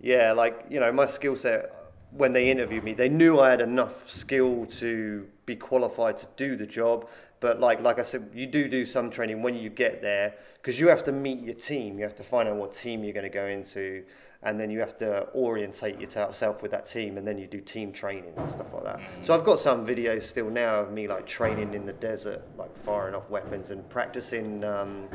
[0.00, 1.74] yeah, like you know, my skill set
[2.12, 6.56] when they interviewed me, they knew I had enough skill to be qualified to do
[6.56, 7.08] the job.
[7.44, 10.80] But like like I said, you do do some training when you get there because
[10.80, 11.98] you have to meet your team.
[11.98, 14.02] You have to find out what team you're going to go into.
[14.42, 17.92] And then you have to orientate yourself with that team, and then you do team
[17.92, 19.00] training and stuff like that.
[19.24, 22.74] So I've got some videos still now of me like training in the desert, like
[22.82, 25.06] firing off weapons and practicing um,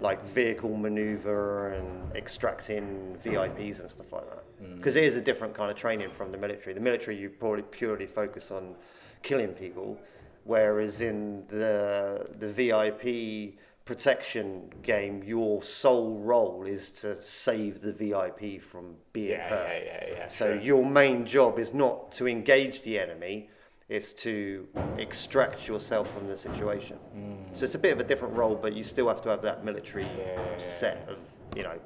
[0.00, 4.44] like vehicle maneuver and extracting VIPs and stuff like that.
[4.76, 6.74] Because it is a different kind of training from the military.
[6.74, 8.74] The military, you probably purely focus on
[9.22, 9.98] killing people,
[10.44, 18.62] whereas in the the VIP protection game, your sole role is to save the VIP
[18.62, 19.82] from being Yeah, hurt.
[19.84, 20.60] yeah, yeah, yeah, So sure.
[20.60, 23.50] your main job is not to engage the enemy.
[23.88, 26.98] It's to extract yourself from the situation.
[27.16, 27.56] Mm.
[27.56, 29.64] So it's a bit of a different role, but you still have to have that
[29.64, 30.38] military yeah,
[30.78, 31.18] set of,
[31.56, 31.76] you know,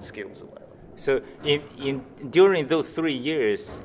[0.00, 0.72] skills or whatever.
[0.96, 3.80] So in, in during those three years,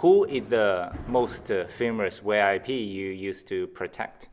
[0.00, 4.28] who is the most uh, famous VIP you used to protect?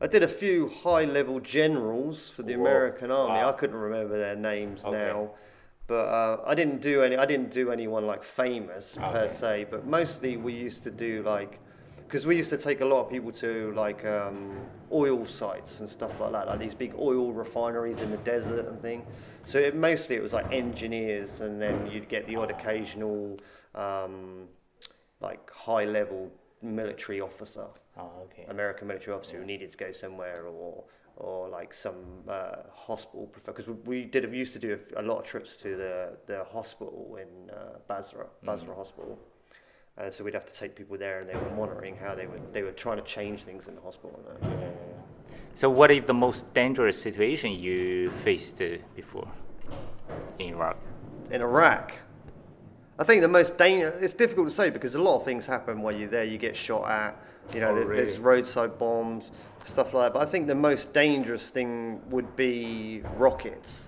[0.00, 2.60] I did a few high-level generals for the Whoa.
[2.60, 3.40] American Army.
[3.40, 3.48] Wow.
[3.48, 4.96] I couldn't remember their names Okay.
[4.96, 5.30] now,
[5.88, 7.16] but uh, I didn't do any.
[7.16, 9.66] I didn't do anyone like famous per se.
[9.68, 11.58] But mostly we used to do like,
[12.06, 14.60] because we used to take a lot of people to like um,
[14.92, 18.80] oil sites and stuff like that, like these big oil refineries in the desert and
[18.80, 19.04] thing.
[19.44, 23.38] So it, mostly it was like engineers, and then you'd get the odd occasional
[23.74, 24.48] um,
[25.20, 26.30] like high-level
[26.62, 27.66] military officer.
[27.98, 28.46] Oh, okay.
[28.48, 30.84] American military officer who needed to go somewhere or
[31.16, 35.04] or like some uh, hospital because we, we did we used to do a, a
[35.04, 39.18] lot of trips to the the hospital in uh, Basra Basra Hospital
[39.98, 42.40] and so we'd have to take people there and they were monitoring how they were
[42.52, 44.18] they were trying to change things in the hospital.
[44.24, 45.36] Yeah, yeah, yeah.
[45.54, 49.28] So what is the most dangerous situation you faced uh, before
[50.38, 50.78] in Iraq?
[51.30, 51.92] in Iraq
[53.00, 55.80] I think the most dangerous it's difficult to say because a lot of things happen
[55.82, 57.16] while you're there you get shot at
[57.54, 59.30] you know Oh, there- there's roadside bombs
[59.64, 63.86] stuff like that but I think the most dangerous thing would be rockets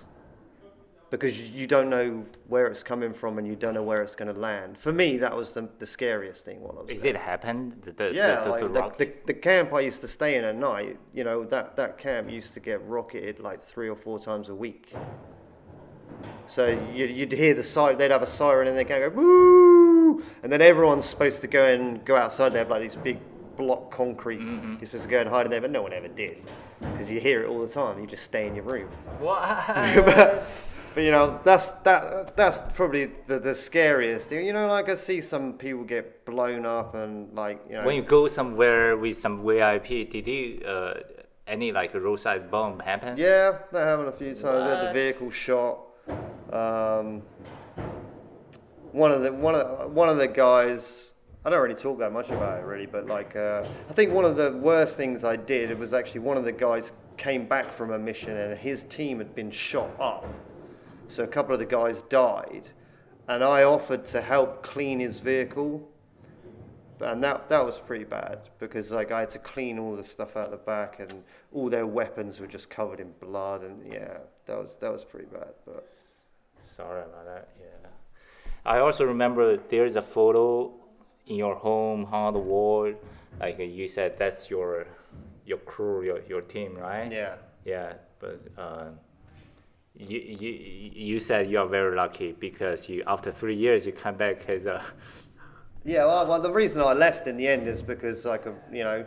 [1.11, 4.15] because you- you don't know where it's coming from and you don't know where it's
[4.15, 4.75] going to land.
[4.79, 7.11] For me, that was the, the scariest thing while I was Is there.
[7.13, 7.79] it happened?
[7.83, 10.37] The, the, Yeah, the, the, like the the, the, the camp I used to stay
[10.37, 13.95] in at night, you know, that, that camp used to get rocketed like three or
[13.95, 14.91] four times a week.
[16.47, 20.23] So you'd, you'd hear the siren, they'd have a siren and they'd go, woo!
[20.43, 22.53] And then everyone's supposed to go and go outside.
[22.53, 23.19] They have like these big
[23.57, 24.39] block concrete.
[24.39, 24.75] Mm-hmm.
[24.79, 26.43] You're supposed to go and hide in there, but no one ever did.
[26.79, 27.99] Because you hear it all the time.
[27.99, 28.89] You just stay in your room.
[29.19, 29.41] What?
[30.05, 30.47] but,
[30.95, 34.45] but, you know that's that that's probably the, the scariest thing.
[34.45, 37.85] You know, like I see some people get blown up and like you know.
[37.85, 40.93] when you go somewhere with some VIP, did you uh,
[41.47, 43.17] any like a roadside bomb happen?
[43.17, 44.43] yeah, that happened a few times.
[44.43, 45.82] We had the vehicle shot.
[46.51, 47.21] Um,
[48.91, 51.09] one of the one of one of the guys.
[51.45, 54.23] I don't really talk that much about it really, but like uh, I think one
[54.23, 57.91] of the worst things I did was actually one of the guys came back from
[57.91, 60.25] a mission and his team had been shot up.
[61.07, 62.69] So a couple of the guys died,
[63.27, 65.87] and I offered to help clean his vehicle,
[67.03, 70.35] and that that was pretty bad because like I had to clean all the stuff
[70.37, 74.57] out the back, and all their weapons were just covered in blood, and yeah, that
[74.57, 75.53] was that was pretty bad.
[75.65, 75.87] But
[76.63, 77.49] Sorry about that.
[77.59, 77.89] Yeah.
[78.65, 80.71] I also remember there's a photo
[81.27, 82.93] in your home on the wall.
[83.39, 84.87] Like uh, you said, that's your
[85.45, 87.11] your crew, your your team, right?
[87.11, 87.35] yeah,
[87.65, 88.85] Yeah, but uh,
[89.95, 90.51] You, you
[91.07, 94.65] you said you are very lucky because you after three years you come back as
[94.65, 94.81] a
[95.85, 98.85] Yeah, well, well, the reason I left in the end is because, like, a, you
[98.85, 99.05] know,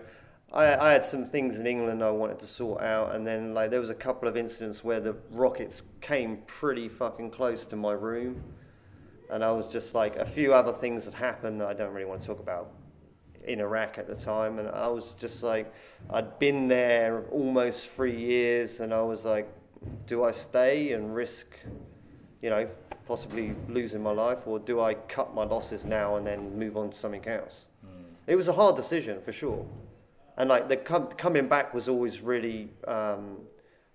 [0.53, 3.70] I, I had some things in England I wanted to sort out, and then like
[3.70, 7.93] there was a couple of incidents where the rockets came pretty fucking close to my
[7.93, 8.43] room,
[9.31, 12.07] and I was just like a few other things that happened that I don't really
[12.07, 12.70] want to talk about
[13.45, 15.72] in Iraq at the time, and I was just like,
[16.11, 19.49] I'd been there almost three years, and I was like,
[20.07, 21.47] do I stay and risk,
[22.41, 22.68] you know,
[23.07, 26.90] possibly losing my life, or do I cut my losses now and then move on
[26.90, 27.64] to something else?
[28.26, 29.64] It was a hard decision for sure,
[30.36, 33.38] and like the com- coming back was always really, um,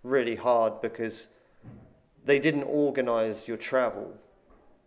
[0.03, 1.27] really hard because
[2.23, 4.13] they didn't organise your travel.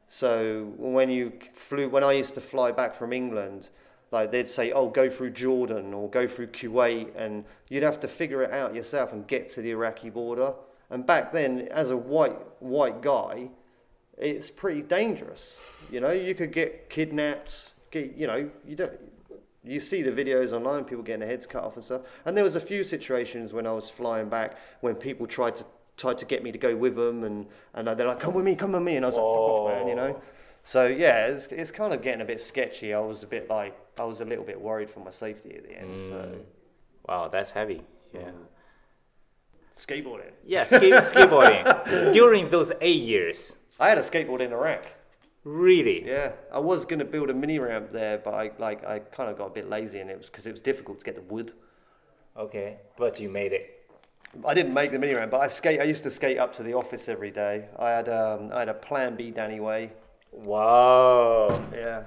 [0.08, 3.68] So when you flew, when I used to fly back from England,
[4.10, 8.08] like they'd say, "Oh, go through Jordan or go through Kuwait," and you'd have to
[8.08, 10.54] figure it out yourself and get to the Iraqi border.
[10.88, 13.50] And back then, as a white white guy,
[14.18, 15.56] it's pretty dangerous.
[15.90, 17.72] You know, you could get kidnapped.
[17.90, 18.92] Get, you know, you don't.
[19.66, 22.02] You see the videos online, people getting their heads cut off and stuff.
[22.26, 25.64] And there was a few situations when I was flying back when people tried to
[25.96, 28.56] tried to get me to go with them, and and they're like, "Come with me,
[28.56, 30.20] come with me," and I was like, "Fuck off, man," you know.
[30.64, 32.92] So yeah, it's it's kind of getting a bit sketchy.
[32.92, 35.64] I was a bit like I was a little bit worried for my safety at
[35.64, 35.96] the end.
[35.96, 36.40] So mm.
[37.06, 37.82] wow that's heavy
[38.14, 38.32] yeah mm.
[39.78, 40.32] skateboarding.
[40.46, 44.84] yeah ski, skateboarding during those eight years I had a skateboard in Iraq.
[45.44, 49.30] really Yeah, I was gonna build a mini ramp there, but I like I kind
[49.30, 51.22] of got a bit lazy, and it was because it was difficult to get the
[51.34, 51.52] wood.
[52.36, 53.70] okay but you made it
[54.50, 55.80] I didn't make the mini ramp, but I skate.
[55.80, 57.66] I used to skate up to the office every day.
[57.78, 59.92] I had um, I had a Plan B Danny Way.
[60.32, 62.02] wow Yeah,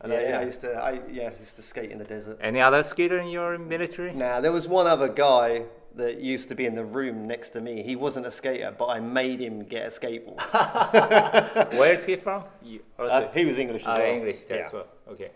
[0.00, 0.40] and I, Yeah.
[0.40, 2.38] I used to I yeah used to skate in the desert.
[2.40, 5.50] any other skater in your military Now there was one other guy
[5.96, 7.82] that used to be in the room next to me.
[7.82, 10.40] He wasn't a skater, but I made him get a skateboard.
[11.78, 14.06] where is he from you Uh, he was English as Ah, well.
[14.14, 14.56] English Yeah.
[14.66, 14.86] as well.
[15.10, 15.30] Okay.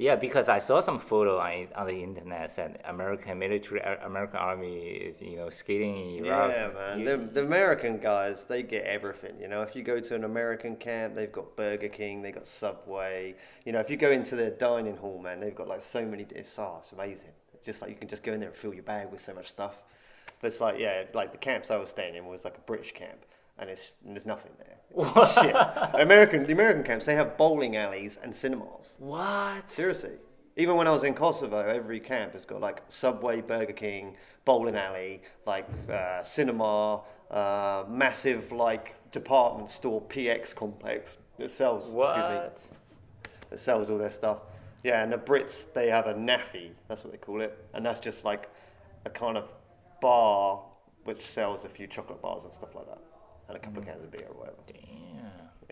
[0.00, 4.76] Yeah, because I saw some photo on, on the internet said American military, American army
[5.08, 6.52] is you know skating in Iraq.
[6.54, 7.00] Yeah, man.
[7.00, 9.34] You- The, the American guys, they get everything.
[9.40, 12.46] You know, if you go to an American camp, they've got Burger King, they've got
[12.46, 13.34] Subway.
[13.64, 16.24] You know, if you go into their dining hall, man, they've got like so many.
[16.30, 17.32] It's, oh, it's amazing.
[17.68, 19.34] It's just like you can just go in there and fill your bag with so
[19.34, 19.74] much stuff.
[20.40, 22.92] But it's like, yeah, like the camps I was staying in was like a British
[22.92, 23.26] camp,
[23.58, 24.76] and it's and there's nothing there.
[25.34, 26.00] Shit.
[26.00, 28.94] American, the American camps, they have bowling alleys and cinemas.
[28.98, 29.70] what?
[29.70, 30.12] Seriously.
[30.56, 34.16] Even when I was in Kosovo, every camp has got like Subway, Burger King,
[34.46, 42.64] bowling alley, like uh, cinema, uh, massive like department store PX complex that sells excuse
[42.64, 42.78] me,
[43.50, 44.38] that sells all their stuff.
[44.84, 47.98] Yeah, and the Brits they have a NAAFI, that's what they call it, and that's
[47.98, 48.50] just like
[49.04, 49.48] a kind of
[50.00, 50.62] bar
[51.04, 52.98] which sells a few chocolate bars and stuff like that,
[53.48, 53.88] and a couple of mm.
[53.88, 54.58] cans of beer or whatever.
[54.66, 54.78] Damn.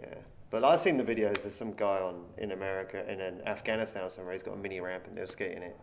[0.03, 0.19] Yeah,
[0.51, 1.43] but I've seen the videos.
[1.43, 4.35] There's some guy on in America and in Afghanistan or somewhere.
[4.35, 5.77] He's got a mini ramp and they're skating it.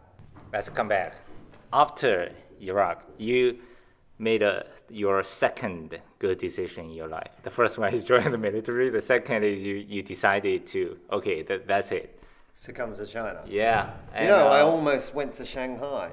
[0.52, 1.16] Let's come back.
[1.72, 3.60] After Iraq, you
[4.20, 7.32] made a, your second good decision in your life.
[7.44, 8.90] The first one is join the military.
[8.90, 12.20] The second is you, you decided to okay, that, that's it.
[12.58, 13.42] Succumbs to China.
[13.46, 13.88] Yeah.
[13.88, 16.12] You and, know, I uh, almost went to Shanghai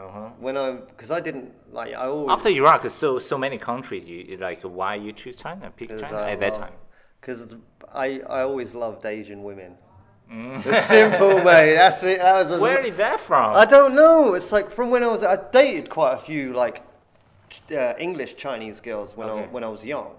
[0.00, 0.30] uh-huh.
[0.38, 4.08] when I because I didn't like I always After Iraq, so so many countries.
[4.08, 5.70] You you like why you choose China?
[5.76, 6.72] Pick China at that time.
[7.20, 7.54] Because
[7.92, 9.76] I I always loved Asian women.
[10.32, 10.64] Mm.
[10.64, 11.74] It's simple, way.
[11.74, 12.18] That's it.
[12.18, 13.56] That was Where is that from?
[13.56, 14.34] I don't know.
[14.34, 16.82] It's like from when I was I dated quite a few like
[17.70, 20.12] uh, English Chinese girls when I when I was young,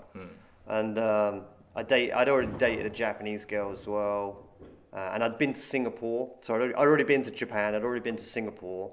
[0.68, 1.42] and um,
[1.76, 4.44] I date I'd already dated a Japanese girl as well,
[4.94, 6.30] uh, and I'd been to Singapore.
[6.42, 7.76] So I'd already, I'd already been to Japan.
[7.76, 8.92] I'd already been to Singapore.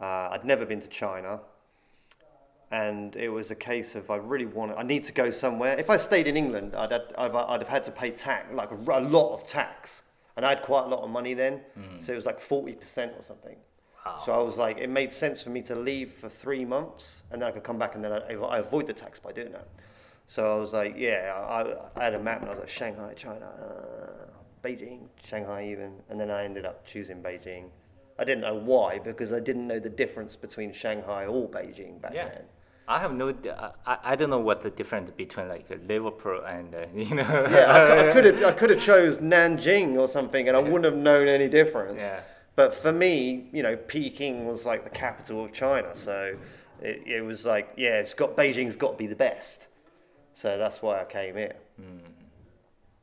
[0.00, 1.40] Uh, I'd never been to China.
[2.70, 5.78] And it was a case of I really want I need to go somewhere.
[5.78, 8.70] If I stayed in England, I'd had, I'd, I'd have had to pay tax, like
[8.70, 10.02] a, a lot of tax,
[10.36, 11.62] and I had quite a lot of money then.
[12.04, 13.56] So it was like forty percent or something.
[14.04, 14.22] Wow.
[14.24, 17.40] So I was like, it made sense for me to leave for three months, and
[17.40, 19.68] then I could come back, and then I, I avoid the tax by doing that.
[20.26, 23.14] So I was like, yeah, I, I had a map, and I was like, Shanghai,
[23.14, 24.26] China, uh,
[24.62, 27.64] Beijing, Shanghai, even, and then I ended up choosing Beijing.
[28.18, 32.12] I didn't know why because I didn't know the difference between Shanghai or Beijing back
[32.14, 32.28] Yeah.
[32.28, 32.42] then.
[32.88, 33.34] I have no.
[33.86, 37.46] I, I don't know what the difference between like Liverpool and uh, you know.
[37.50, 40.96] Yeah, I, could have I could have chose Nanjing or something, and I wouldn't have
[40.96, 41.98] known any difference.
[41.98, 42.20] Yeah.
[42.56, 46.34] But for me, you know, Peking was like the capital of China, so
[46.80, 49.66] it, it was like, yeah, it's got Beijing's got to be the best.
[50.34, 51.56] So that's why I came here.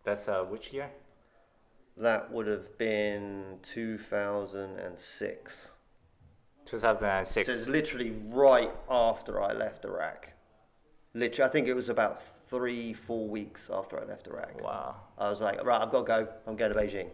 [0.04, 0.90] That's uh, which year?
[1.98, 5.68] That would have been 2006.
[6.66, 7.46] Two thousand and six.
[7.46, 10.30] So it's literally right after I left Iraq.
[11.14, 14.62] Literally, I think it was about three, four weeks after I left Iraq.
[14.62, 14.96] Wow.
[15.18, 16.28] I was like, right, I've got to go.
[16.48, 17.10] I'm going to Beijing.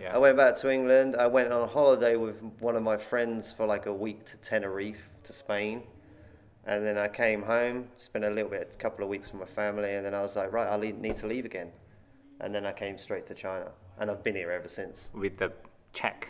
[0.00, 0.14] Yeah.
[0.14, 1.16] I went back to England.
[1.16, 4.36] I went on a holiday with one of my friends for like a week to
[4.38, 5.82] Tenerife, to Spain.
[6.66, 9.46] And then I came home, spent a little bit, a couple of weeks with my
[9.46, 11.70] family, and then I was like, right, I need to leave again.
[12.40, 13.70] And then I came straight to China,
[14.00, 15.08] and I've been here ever since.
[15.12, 15.52] With the
[15.92, 16.28] check.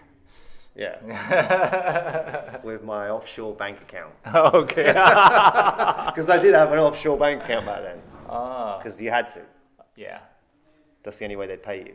[0.74, 4.14] Yeah, with my offshore bank account.
[4.32, 4.86] okay.
[4.92, 7.98] Because I did have an offshore bank account back then,
[8.28, 8.78] ah.
[8.78, 9.40] because you had to.
[9.96, 10.20] Yeah.
[11.02, 11.94] That's the only way they'd pay you.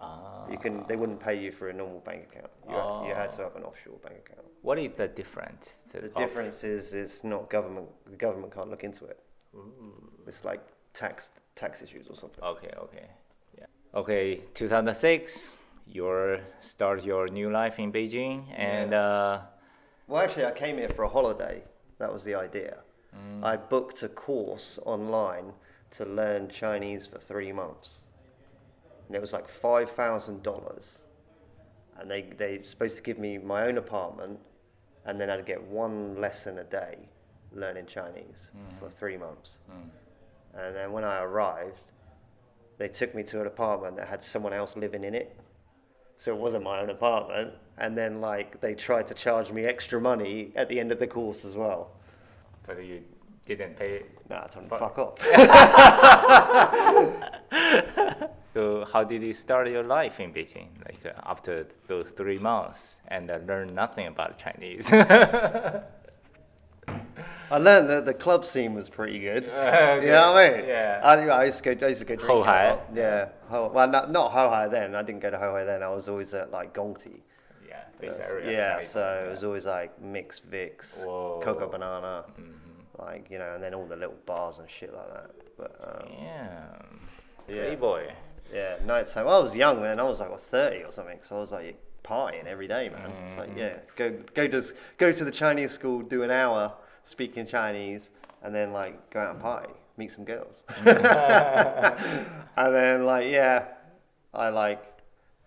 [0.00, 0.48] Ah.
[0.50, 2.50] You can, they wouldn't pay you for a normal bank account.
[2.68, 4.46] You, had, you had to have an offshore bank account.
[4.62, 5.70] What is the difference?
[5.92, 7.88] The of- difference is it's not government.
[8.10, 9.20] The government can't look into it.
[9.54, 10.10] Ooh.
[10.26, 10.60] It's like
[10.94, 12.42] tax tax issues or something.
[12.42, 13.06] Okay, okay.
[13.96, 14.00] Yeah.
[14.00, 19.40] Okay, 2006, you start your new life in Beijing and uh,
[20.06, 21.62] Well, actually, I came here for a holiday.
[21.98, 22.76] That was the idea.
[23.14, 23.42] Mm.
[23.42, 25.54] I booked a course online
[25.92, 28.00] to learn Chinese for three months,
[29.06, 30.98] and it was like five thousand dollars.
[31.98, 34.38] And they they supposed to give me my own apartment,
[35.06, 37.08] and then I'd get one lesson a day
[37.54, 38.78] learning Chinese mm.
[38.78, 39.56] for three months.
[39.70, 39.88] Mm.
[40.60, 41.80] And then when I arrived,
[42.78, 45.38] they took me to an apartment that had someone else living in it.
[46.18, 47.52] So it wasn't my own apartment.
[47.78, 51.06] And then like they tried to charge me extra money at the end of the
[51.06, 51.90] course as well.
[52.66, 53.02] but you
[53.46, 53.96] didn't pay.
[53.96, 54.10] It.
[54.28, 55.18] Nah, I told them fuck off.
[58.56, 60.68] So how did you start your life in Beijing?
[60.82, 64.88] Like uh, after those three months and uh, learn nothing about Chinese.
[67.50, 69.44] I learned that the club scene was pretty good.
[69.48, 70.66] Okay, You know what I mean?
[70.68, 71.00] yeah.
[71.04, 71.86] I, I used to go.
[71.86, 72.70] I used to go Houhai?
[72.70, 72.84] lot.
[72.94, 73.28] Yeah.
[73.50, 74.94] Ho, well, not not Houhai then.
[74.94, 75.82] I didn't go to Houhai then.
[75.82, 77.20] I was always at like Gongti.
[77.68, 78.50] yeah, this area.
[78.50, 78.82] Yeah.
[78.82, 81.40] So it was always like mixed Vicks, Whoa.
[81.44, 82.24] Coco Banana,
[82.98, 85.30] like you know, and then all the little bars and shit like that.
[85.56, 86.64] But um, Yeah.
[87.48, 87.62] Yeah.
[87.66, 88.10] Playboy.
[88.52, 89.26] Yeah, nighttime.
[89.26, 89.98] Well, I was young then.
[90.00, 91.18] I was like what, thirty or something.
[91.28, 93.10] So I was like partying every day, man.
[93.24, 93.40] It's Mm-hmm.
[93.40, 96.72] like yeah, go go to go to the Chinese school, do an hour
[97.06, 98.10] speaking Chinese,
[98.42, 100.62] and then like go out and party, meet some girls.
[100.84, 103.64] and then like yeah,
[104.34, 104.82] I like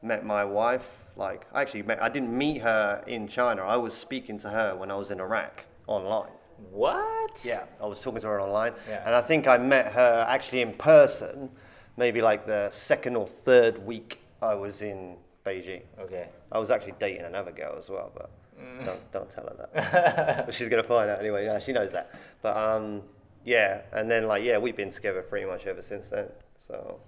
[0.02, 0.88] met my wife.
[1.16, 2.02] Like I actually met.
[2.02, 3.62] I didn't meet her in China.
[3.64, 6.32] I was speaking to her when I was in Iraq online.
[6.72, 7.42] What?
[7.46, 9.04] Yeah, I was talking to her online, Yeah.
[9.06, 11.50] and I think I met her actually in person,
[11.96, 15.84] maybe like the second or third week I was in Beijing.
[16.00, 16.28] Okay.
[16.52, 18.30] I was actually dating another girl as well, but
[18.60, 18.86] Mm.
[18.86, 20.54] don't don't tell her that.
[20.54, 21.46] She's gonna find out anyway.
[21.46, 22.12] Yeah, she knows that.
[22.42, 23.02] But um,
[23.46, 26.28] yeah, and then like yeah, we've been together pretty much ever since then.
[26.68, 27.00] So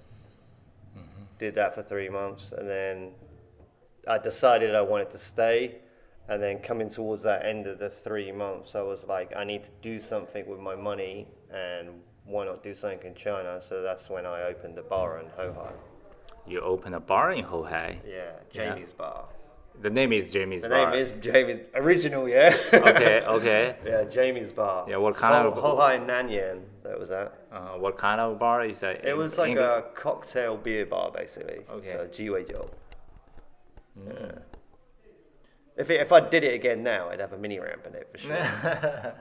[0.97, 1.24] Mm-hmm.
[1.39, 3.12] did that for three months, and then
[4.08, 5.76] I decided I wanted to stay.
[6.28, 9.64] And then coming towards that end of the three months, I was like, I need
[9.64, 11.89] to do something with my money, and
[12.26, 13.60] why not do something in China?
[13.62, 15.74] So that's when I opened the bar in Houhai.
[16.47, 17.97] You opened a bar in Houhai.
[18.08, 18.74] Yeah, Yeah.
[18.76, 19.26] Jamie's bar.
[19.82, 20.91] The name is Jamie's The Bar.
[20.91, 22.55] name is Jamie's original, yeah.
[22.73, 23.75] Okay, okay.
[23.86, 24.86] yeah, Jamie's bar.
[24.88, 26.61] Yeah, what kind Ho- of- Houhai Nanyan?
[26.84, 27.34] That was that.
[27.51, 29.03] Uh, what kind of bar is that?
[29.05, 31.59] It was like a cocktail beer bar, basically.
[31.69, 31.91] Okay.
[31.93, 32.69] So Jiwei Jiu.
[33.99, 34.13] Mm.
[34.21, 34.32] Yeah.
[35.77, 38.07] If it, if I did it again now, I'd have a mini ramp in it
[38.11, 38.36] for sure.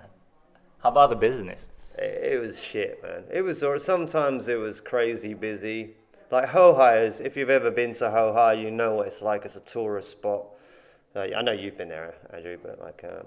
[0.82, 1.66] How about the business?
[1.98, 3.24] it, it was shit, man.
[3.32, 5.94] It was or sometimes it was crazy busy.
[6.30, 9.44] Like Houhai is, if you've ever been to Houhai, you know what it's like.
[9.44, 10.46] It's a tourist spot.
[11.14, 13.26] Uh, I know you've been there, Andrew, but like, um,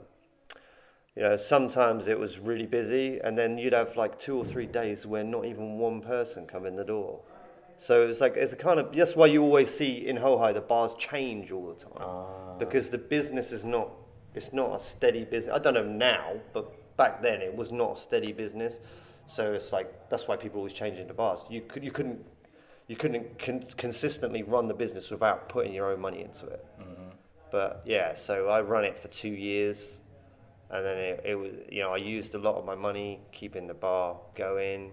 [1.16, 4.66] you know, sometimes it was really busy, and then you'd have like two or three
[4.66, 7.20] days where not even one person come in the door.
[7.78, 10.62] So it's like it's a kind of that's why you always see in Houhai the
[10.62, 13.89] bars change all the time because the business is not
[14.34, 15.54] it's not a steady business.
[15.54, 18.80] I don't know now, but back then it was not a steady business.
[19.28, 21.41] So it's like that's why people always changing the bars.
[21.49, 22.24] You could you couldn't
[22.93, 26.63] you couldn't con- consistently run the business without putting your own money into it.
[27.51, 29.79] But yeah, so I run it for two years,
[30.69, 33.65] and then it, it was you know I used a lot of my money keeping
[33.67, 34.91] the bar going.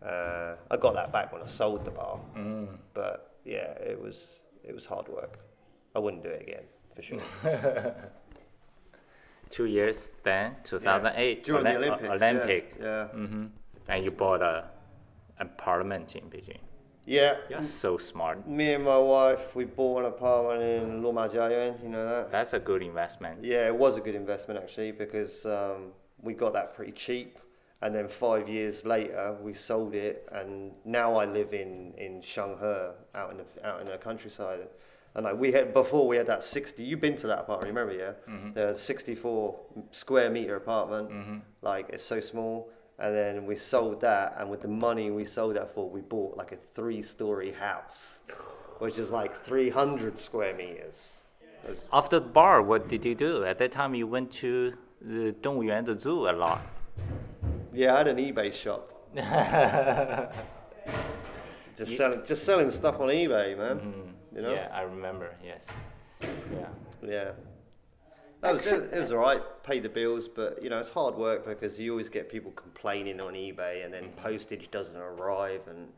[0.00, 2.20] Uh, I got that back when I sold the bar,
[2.94, 4.18] but yeah, it was
[4.68, 5.38] it was hard work.
[5.96, 7.22] I wouldn't do it again for sure.
[9.50, 12.02] Two years, then 2008 During the Olymp- Olympics.
[12.20, 12.74] yeah, Olympic.
[12.80, 13.06] Yeah.
[13.08, 13.46] hmm
[13.88, 14.64] And you bought a
[15.40, 16.60] apartment in Beijing.
[17.08, 17.36] Yeah.
[17.48, 18.46] You're so smart.
[18.46, 22.30] Me and my wife, we bought an apartment in Loma Jiayuan, you know that?
[22.30, 23.42] That's a good investment.
[23.42, 27.38] Yeah, it was a good investment actually because um, we got that pretty cheap.
[27.80, 32.90] And then five years later, we sold it, and now I live in in Shanghai,
[33.14, 34.66] out in the out in the countryside.
[35.14, 36.82] And like we had before, we had that sixty.
[36.82, 37.94] You've been to that apartment, remember?
[37.94, 38.14] Yeah,
[38.52, 39.60] the sixty-four
[39.92, 41.42] square meter apartment.
[41.62, 42.68] Like it's so small.
[42.98, 46.36] And then we sold that, and with the money we sold that for, we bought
[46.36, 48.18] like a three-story house,
[48.78, 51.08] which is like 300 square meters.
[51.92, 53.44] After the bar, what did you do?
[53.44, 56.62] At that time, you went to the Dongwuyuan the zoo a lot.
[57.72, 58.90] Yeah, I had an eBay shop,
[61.76, 63.78] just selling just selling stuff on eBay, man.
[63.78, 64.36] Mm-hmm.
[64.36, 64.52] You know?
[64.52, 65.34] Yeah, I remember.
[65.44, 65.64] Yes.
[66.20, 66.68] Yeah.
[67.02, 67.30] Yeah.
[68.40, 71.44] That was, it, it was alright, pay the bills, but you know, it's hard work
[71.44, 74.22] because you always get people complaining on eBay and then mm-hmm.
[74.22, 75.88] postage doesn't arrive and,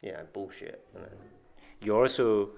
[0.00, 0.86] you know, bullshit.
[0.94, 1.08] You know.
[1.82, 2.50] You also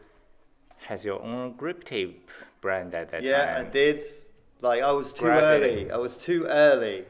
[0.87, 3.25] has your own grip tape brand at that time.
[3.25, 4.05] Yeah, I did.
[4.61, 5.63] Like, I was too Graphic.
[5.63, 5.91] early.
[5.91, 7.05] I was too early.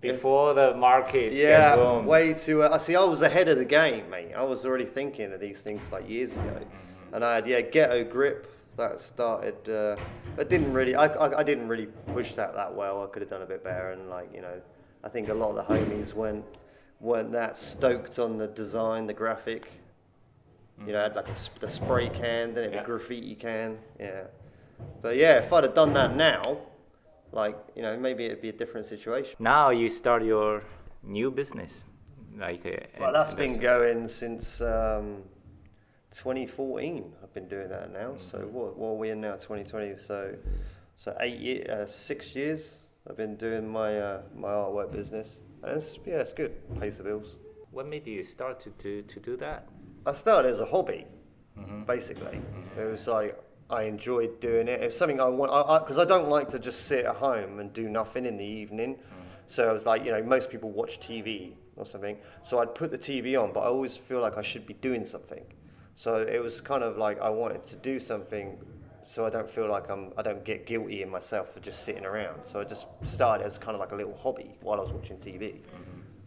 [0.00, 2.06] Before the market Yeah, boom.
[2.06, 2.78] way too early.
[2.78, 4.32] See, I was ahead of the game, mate.
[4.36, 6.42] I was already thinking of these things like years ago.
[6.42, 7.14] Mm-hmm.
[7.14, 8.46] And I had, yeah, Ghetto Grip.
[8.78, 9.96] That started, uh,
[10.38, 13.02] it didn't really, I, I, I didn't really push that that well.
[13.02, 13.90] I could have done a bit better.
[13.90, 14.60] And, like, you know,
[15.02, 16.44] I think a lot of the homies weren't,
[17.00, 19.68] weren't that stoked on the design, the graphic.
[20.86, 22.80] You know, I had like a, the spray can, then it Yeah.
[22.82, 23.78] the graffiti can.
[23.98, 24.22] Yeah.
[25.02, 26.58] But yeah, if I'd have done that now,
[27.32, 29.34] like, you know, maybe it'd be a different situation.
[29.40, 30.62] Now you start your
[31.02, 31.84] new business,
[32.38, 32.64] like.
[32.64, 35.24] Uh, Well, that's been going since um,
[36.16, 37.12] 2014.
[37.22, 38.14] I've been doing that now.
[38.30, 38.52] So Mm-hmm.
[38.52, 39.34] what, what are we in now?
[39.36, 39.96] 2020.
[40.06, 40.34] So
[40.96, 42.60] so eight years, uh, six years.
[43.08, 46.52] I've been doing my uh, my artwork business, and it's yeah, it's good.
[46.80, 47.36] Pays the bills.
[47.70, 49.68] What made you start to, to, to do that?
[50.06, 51.06] I started as a hobby,
[51.58, 51.84] Mm-hmm.
[51.84, 52.40] basically.
[52.78, 53.38] It was like
[53.70, 54.80] I enjoyed doing it.
[54.80, 55.50] It's something I want
[55.82, 58.96] because I, don't like to just sit at home and do nothing in the evening.
[59.48, 62.16] So I was like, you know, most people watch TV or something.
[62.44, 65.04] So I'd put the TV on, but I always feel like I should be doing
[65.06, 65.44] something.
[65.98, 68.56] So it was kind of like I wanted to do something,
[69.04, 72.04] so I don't feel like I'm I don't get guilty in myself for just sitting
[72.04, 72.42] around.
[72.44, 75.16] So I just started as kind of like a little hobby while I was watching
[75.16, 75.56] TV.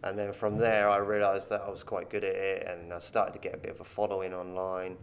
[0.04, 3.00] And then from there, I realised that I was quite good at it, and I
[3.00, 4.98] started to get a bit of a following online.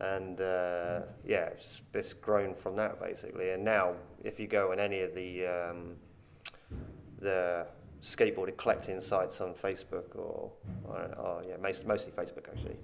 [0.00, 3.50] And uh, yeah, it's, it's grown from that basically.
[3.50, 5.96] And now, if you go on any of the um,
[7.18, 7.66] the
[8.00, 10.52] skateboarding collecting sites on Facebook or,
[10.84, 12.76] or, or yeah, most, mostly Facebook actually,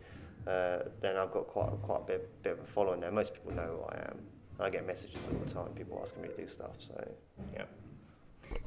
[0.46, 3.10] uh, then I've got quite quite a bit, bit of a following there.
[3.10, 4.18] Most people know who I am.
[4.58, 6.72] I get messages all the time, people asking me to do stuff.
[6.78, 7.10] So
[7.54, 7.64] Yeah.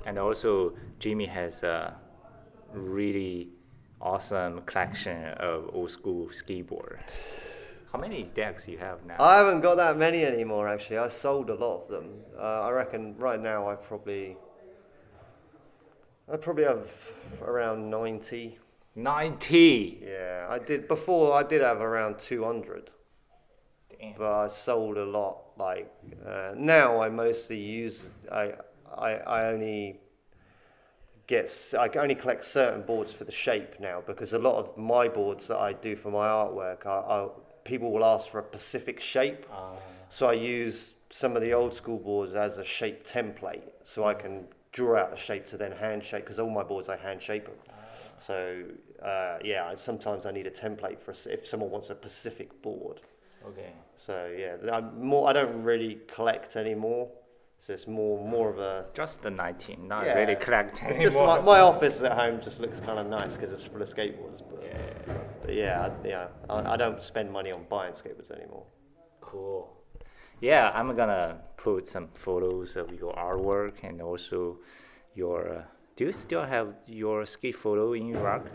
[0.05, 1.95] And also, Jimmy has a
[2.73, 3.49] really
[4.01, 6.99] awesome collection of old school skateboard.
[7.91, 9.17] How many decks you have now?
[9.19, 10.67] I haven't got that many anymore.
[10.67, 12.09] Actually, I sold a lot of them.
[12.37, 14.35] Uh, I reckon right now I probably
[16.31, 16.89] I probably have
[17.41, 18.57] around ninety.
[18.95, 19.99] 90.
[20.05, 21.33] Yeah, I did before.
[21.33, 22.91] I did have around two hundred.
[23.99, 24.13] Damn.
[24.17, 25.37] but I sold a lot.
[25.57, 25.91] Like
[26.27, 28.01] uh, now, I mostly use.
[28.31, 28.53] I
[28.95, 29.99] I, I only
[31.27, 31.73] get.
[31.79, 35.07] I can only collect certain boards for the shape now because a lot of my
[35.07, 37.31] boards that I do for my artwork,
[37.63, 39.45] people will ask for a specific shape.
[39.51, 39.75] Uh,
[40.09, 44.13] So I use some of the old school boards as a shape template, so I
[44.13, 47.21] can draw out the shape to then hand shape because all my boards I hand
[47.21, 47.55] shape them.
[48.19, 48.63] So
[49.03, 52.61] uh, yeah, I- sometimes I need a template for s- if someone wants a specific
[52.61, 53.01] board.
[53.47, 53.73] okay.
[53.97, 55.29] So yeah, I'm more.
[55.29, 57.09] I don't really collect anymore.
[57.59, 58.85] So it's more more of a.
[58.93, 61.03] Just the 19, not Yeah, really collect It's anymore.
[61.03, 63.89] just my, my office at home just looks kind of nice because it's full of
[63.89, 64.41] skateboards.
[64.49, 65.13] But Yeah.
[65.41, 68.65] but yeah, I, yeah, I, I don't spend money on buying skateboards anymore.
[69.21, 69.69] Cool.
[70.41, 74.57] Yeah, I'm gonna put some photos of your artwork and also
[75.15, 75.39] your.
[75.59, 75.63] Uh,
[75.95, 78.47] do you still have your ski photo in Iraq?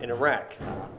[0.00, 0.54] In Iraq,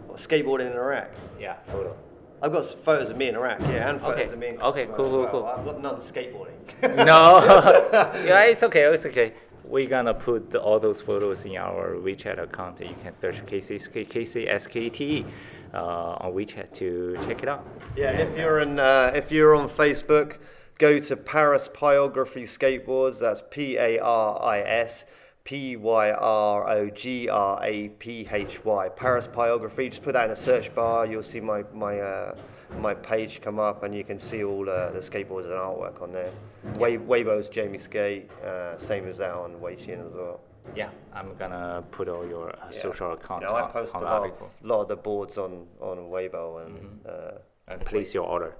[0.07, 1.09] What, skateboarding in Iraq.
[1.39, 1.95] Yeah, photo.
[2.41, 4.85] I've got photos of me in Iraq, yeah, and photos Okay, of me in okay,
[4.87, 5.31] cool, cool, well.
[5.31, 5.45] cool.
[5.45, 6.57] I've got none skateboarding.
[7.05, 7.39] no,
[8.25, 9.33] yeah, it's okay, it's okay.
[9.63, 12.81] We're gonna put the, all those photos in our WeChat account.
[12.81, 15.25] You can search KC, KC
[15.73, 17.65] uh, on WeChat to check it out.
[17.95, 20.39] Yeah, and if you're in, uh, if you're on Facebook,
[20.77, 23.19] go to Paris Pyrography Skateboards.
[23.19, 25.05] That's P A R I S
[25.43, 28.89] P Y R O G R A P H Y.
[28.89, 29.89] Paris Pyrography.
[29.89, 31.05] Just put that in a search bar.
[31.05, 32.35] You'll see my my uh,
[32.79, 36.11] my page come up, and you can see all uh, the skateboards and artwork on
[36.11, 36.31] there.
[36.75, 40.39] Way, Weibo's Jamie Skate, uh, same as that on Weixin as well.
[40.75, 44.25] Yeah, I'm gonna put all your uh, social account You know, I post a lot,
[44.25, 46.77] of, lot of the boards on on Weibo and.
[46.77, 47.07] Mm-hmm.
[47.07, 48.55] Uh, And place your order.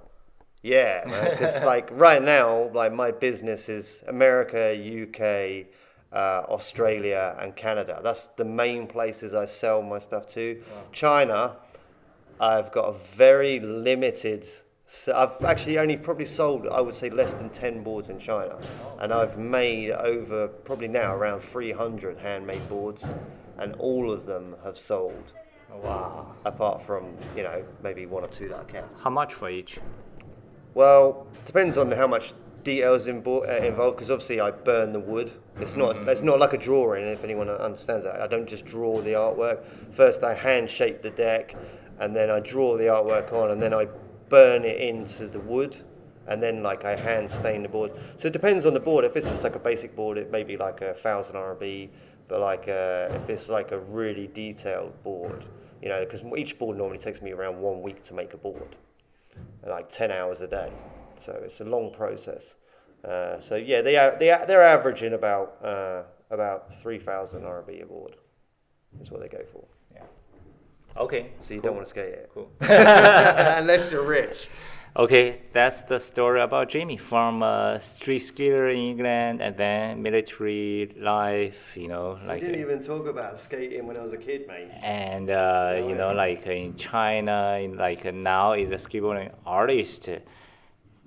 [0.62, 5.66] Yeah, because like right now, like my business is America, UK,
[6.14, 8.00] uh, Australia, and Canada.
[8.02, 10.62] That's the main places I sell my stuff to.
[10.92, 11.56] China,
[12.40, 14.46] I've got a very limited.
[14.86, 18.56] So I've actually only probably sold, I would say, less than ten boards in China,
[19.00, 23.04] and I've made over probably now around 300 handmade boards
[23.58, 25.32] and all of them have sold,
[25.72, 26.34] Wow.
[26.44, 29.00] apart from you know maybe one or two that I kept.
[29.00, 29.78] How much for each?
[30.74, 32.34] Well, depends on how much
[32.64, 33.96] details invo- uh, involved.
[33.96, 35.32] Because obviously I burn the wood.
[35.60, 35.96] It's not.
[36.08, 37.04] It's not like a drawing.
[37.06, 39.64] If anyone understands that, I don't just draw the artwork.
[39.94, 41.54] First, I hand shape the deck,
[42.00, 43.86] and then I draw the artwork on, and then I
[44.28, 45.76] burn it into the wood,
[46.26, 47.92] and then like I hand stain the board.
[48.16, 49.04] So it depends on the board.
[49.04, 51.90] If it's just like a basic board, it may be like a thousand RMB.
[52.26, 55.44] But like uh, if it's like a really detailed board,
[55.82, 58.76] you know, because each board normally takes me around one week to make a board
[59.66, 60.70] like 10 hours a day.
[61.18, 62.54] So it's a long process.
[63.04, 67.86] Uh, so yeah, they are, they are, they're averaging about uh, about 3,000 RMB a
[67.86, 68.16] board.
[69.00, 69.64] Is what they go for.
[69.92, 70.02] Yeah.
[70.96, 71.32] Okay.
[71.40, 72.48] So you don't want to skate it Cool.
[72.60, 74.48] unless you're rich.
[74.96, 80.94] Okay, that's the story about Jamie from uh, street skater in England and then military
[80.96, 84.46] life, you know, Like, I didn't even talk about skating when I was a kid,
[84.46, 84.70] mate.
[84.80, 90.08] and uh, you know, like in China, in like now is a skateboarding artist.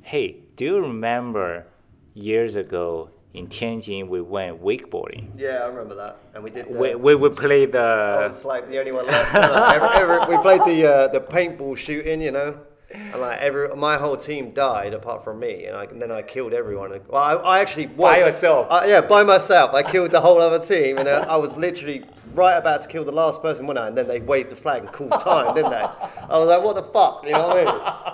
[0.07, 1.67] Hey, do you remember
[2.13, 5.31] years ago in Tianjin we went wakeboarding?
[5.37, 6.69] Yeah, I remember that, and we did.
[6.71, 9.33] The, We, we, we played I the was like the only one left.
[9.33, 12.57] Like, every, every, we played the uh, the paintball shooting, you know,
[12.89, 16.21] and like every my whole team died apart from me, and, I, and then I
[16.21, 16.97] killed everyone.
[17.09, 18.67] Well, I, I actually was, By yourself?
[18.69, 19.73] Uh, yeah, by myself.
[19.73, 23.03] I killed the whole other team, and then I was literally right about to kill
[23.03, 23.87] the last person, wasn't I?
[23.89, 25.83] And then they waved the flag and called time, didn't they?
[25.83, 28.13] I was like, what the fuck, you know what I mean?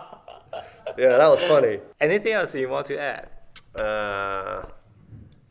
[0.98, 1.80] Yeah, that was funny.
[2.00, 3.30] anything else you want to add?
[3.76, 4.66] uh,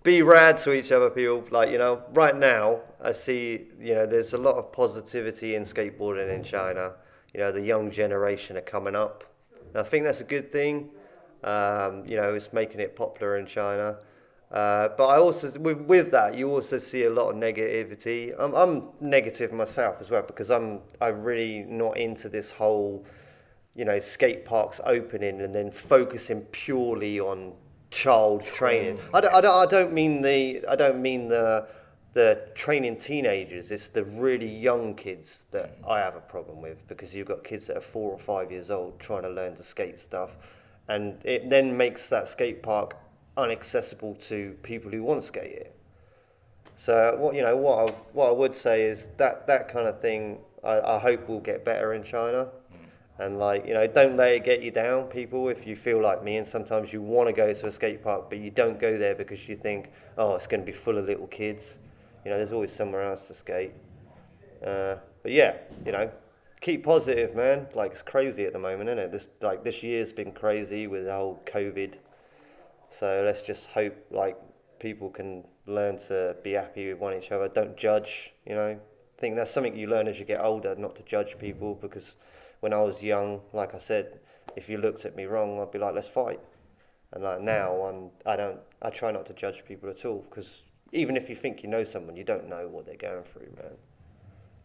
[0.02, 1.44] be rad to each other, people.
[1.50, 5.64] Like, you know, right now, I see, you know, there's a lot of positivity in
[5.64, 6.92] skateboarding in China.
[7.34, 9.24] You know, the young generation are coming up.
[9.68, 10.90] And I think that's a good thing.
[11.44, 13.98] Um, you know, it's making it popular in China.
[14.50, 18.34] Uh, but I also, with, with that, you also see a lot of negativity.
[18.38, 23.04] I'm, I'm negative myself as well because I'm, I'm really not into this whole,
[23.74, 27.52] you know, skate parks opening and then focusing purely on
[27.90, 28.98] child training.
[28.98, 29.14] Mm.
[29.14, 31.66] I don't, I don't, I don't mean the, I don't mean the,
[32.14, 33.70] the training teenagers.
[33.70, 35.90] It's the really young kids that mm.
[35.90, 38.70] I have a problem with because you've got kids that are four or five years
[38.70, 40.30] old trying to learn to skate stuff,
[40.88, 42.96] and it then makes that skate park
[43.38, 45.76] unaccessible to people who want to skate it.
[46.76, 50.00] So what you know, what I, what I would say is that that kind of
[50.00, 52.48] thing, I, I hope will get better in China.
[53.18, 55.48] And like you know, don't let it get you down, people.
[55.48, 58.30] If you feel like me, and sometimes you want to go to a skate park,
[58.30, 61.04] but you don't go there because you think, oh, it's going to be full of
[61.04, 61.76] little kids.
[62.24, 63.72] You know, there's always somewhere else to skate.
[64.64, 66.10] Uh, but yeah, you know,
[66.60, 67.66] keep positive, man.
[67.74, 69.12] Like it's crazy at the moment, isn't it?
[69.12, 71.94] This like this year's been crazy with the whole COVID.
[72.98, 74.38] So let's just hope like
[74.78, 77.48] people can learn to be happy with one each other.
[77.48, 78.78] Don't judge, you know.
[78.78, 81.74] I think that's something you learn as you get older, not to judge people.
[81.74, 82.16] Because
[82.62, 84.20] when I was young, like I said,
[84.54, 86.38] if you looked at me wrong, I'd be like, let's fight.
[87.12, 87.88] And like now, mm.
[87.88, 91.34] I'm I don't I try not to judge people at all because even if you
[91.34, 93.72] think you know someone, you don't know what they're going through, man.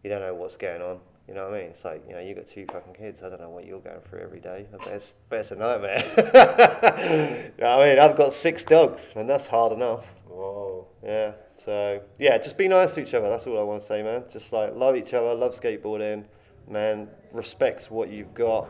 [0.04, 1.00] You don't know what's going on.
[1.26, 1.70] You know what I mean?
[1.70, 3.22] It's like you know you got two fucking kids.
[3.24, 4.66] I don't know what you're going through every day.
[4.72, 6.04] I bet it's, bet it's a nightmare.
[7.58, 7.98] you know what I mean?
[7.98, 10.06] I've got six dogs, and that's hard enough.
[10.28, 10.86] Whoa.
[11.04, 11.32] Yeah.
[11.56, 13.28] So yeah, just be nice to each other.
[13.28, 14.22] That's all I want to say, man.
[14.32, 16.24] Just like love each other, love skateboarding,
[16.67, 17.07] man.
[17.31, 18.67] Respect what you've got,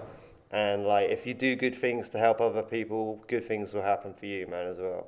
[0.51, 4.13] and like if you do good things to help other people, good things will happen
[4.13, 5.07] for you, man, as well.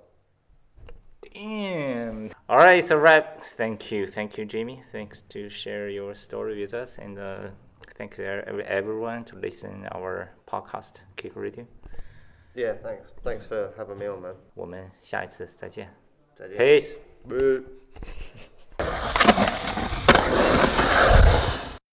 [1.33, 2.29] Damn.
[2.47, 3.43] All right, it's a wrap.
[3.57, 4.83] Thank you, thank you, Jamie.
[4.91, 7.47] Thanks to share your story with us, and uh,
[7.97, 11.65] thanks ev- everyone to listen our podcast Kick Radio.
[12.53, 13.11] Yeah, thanks.
[13.23, 14.35] Thanks for having me on, man.
[14.53, 15.89] 我们下一次再见
[16.35, 16.57] 再见。
[16.57, 16.97] ，Peace。
[18.77, 20.68] Bye.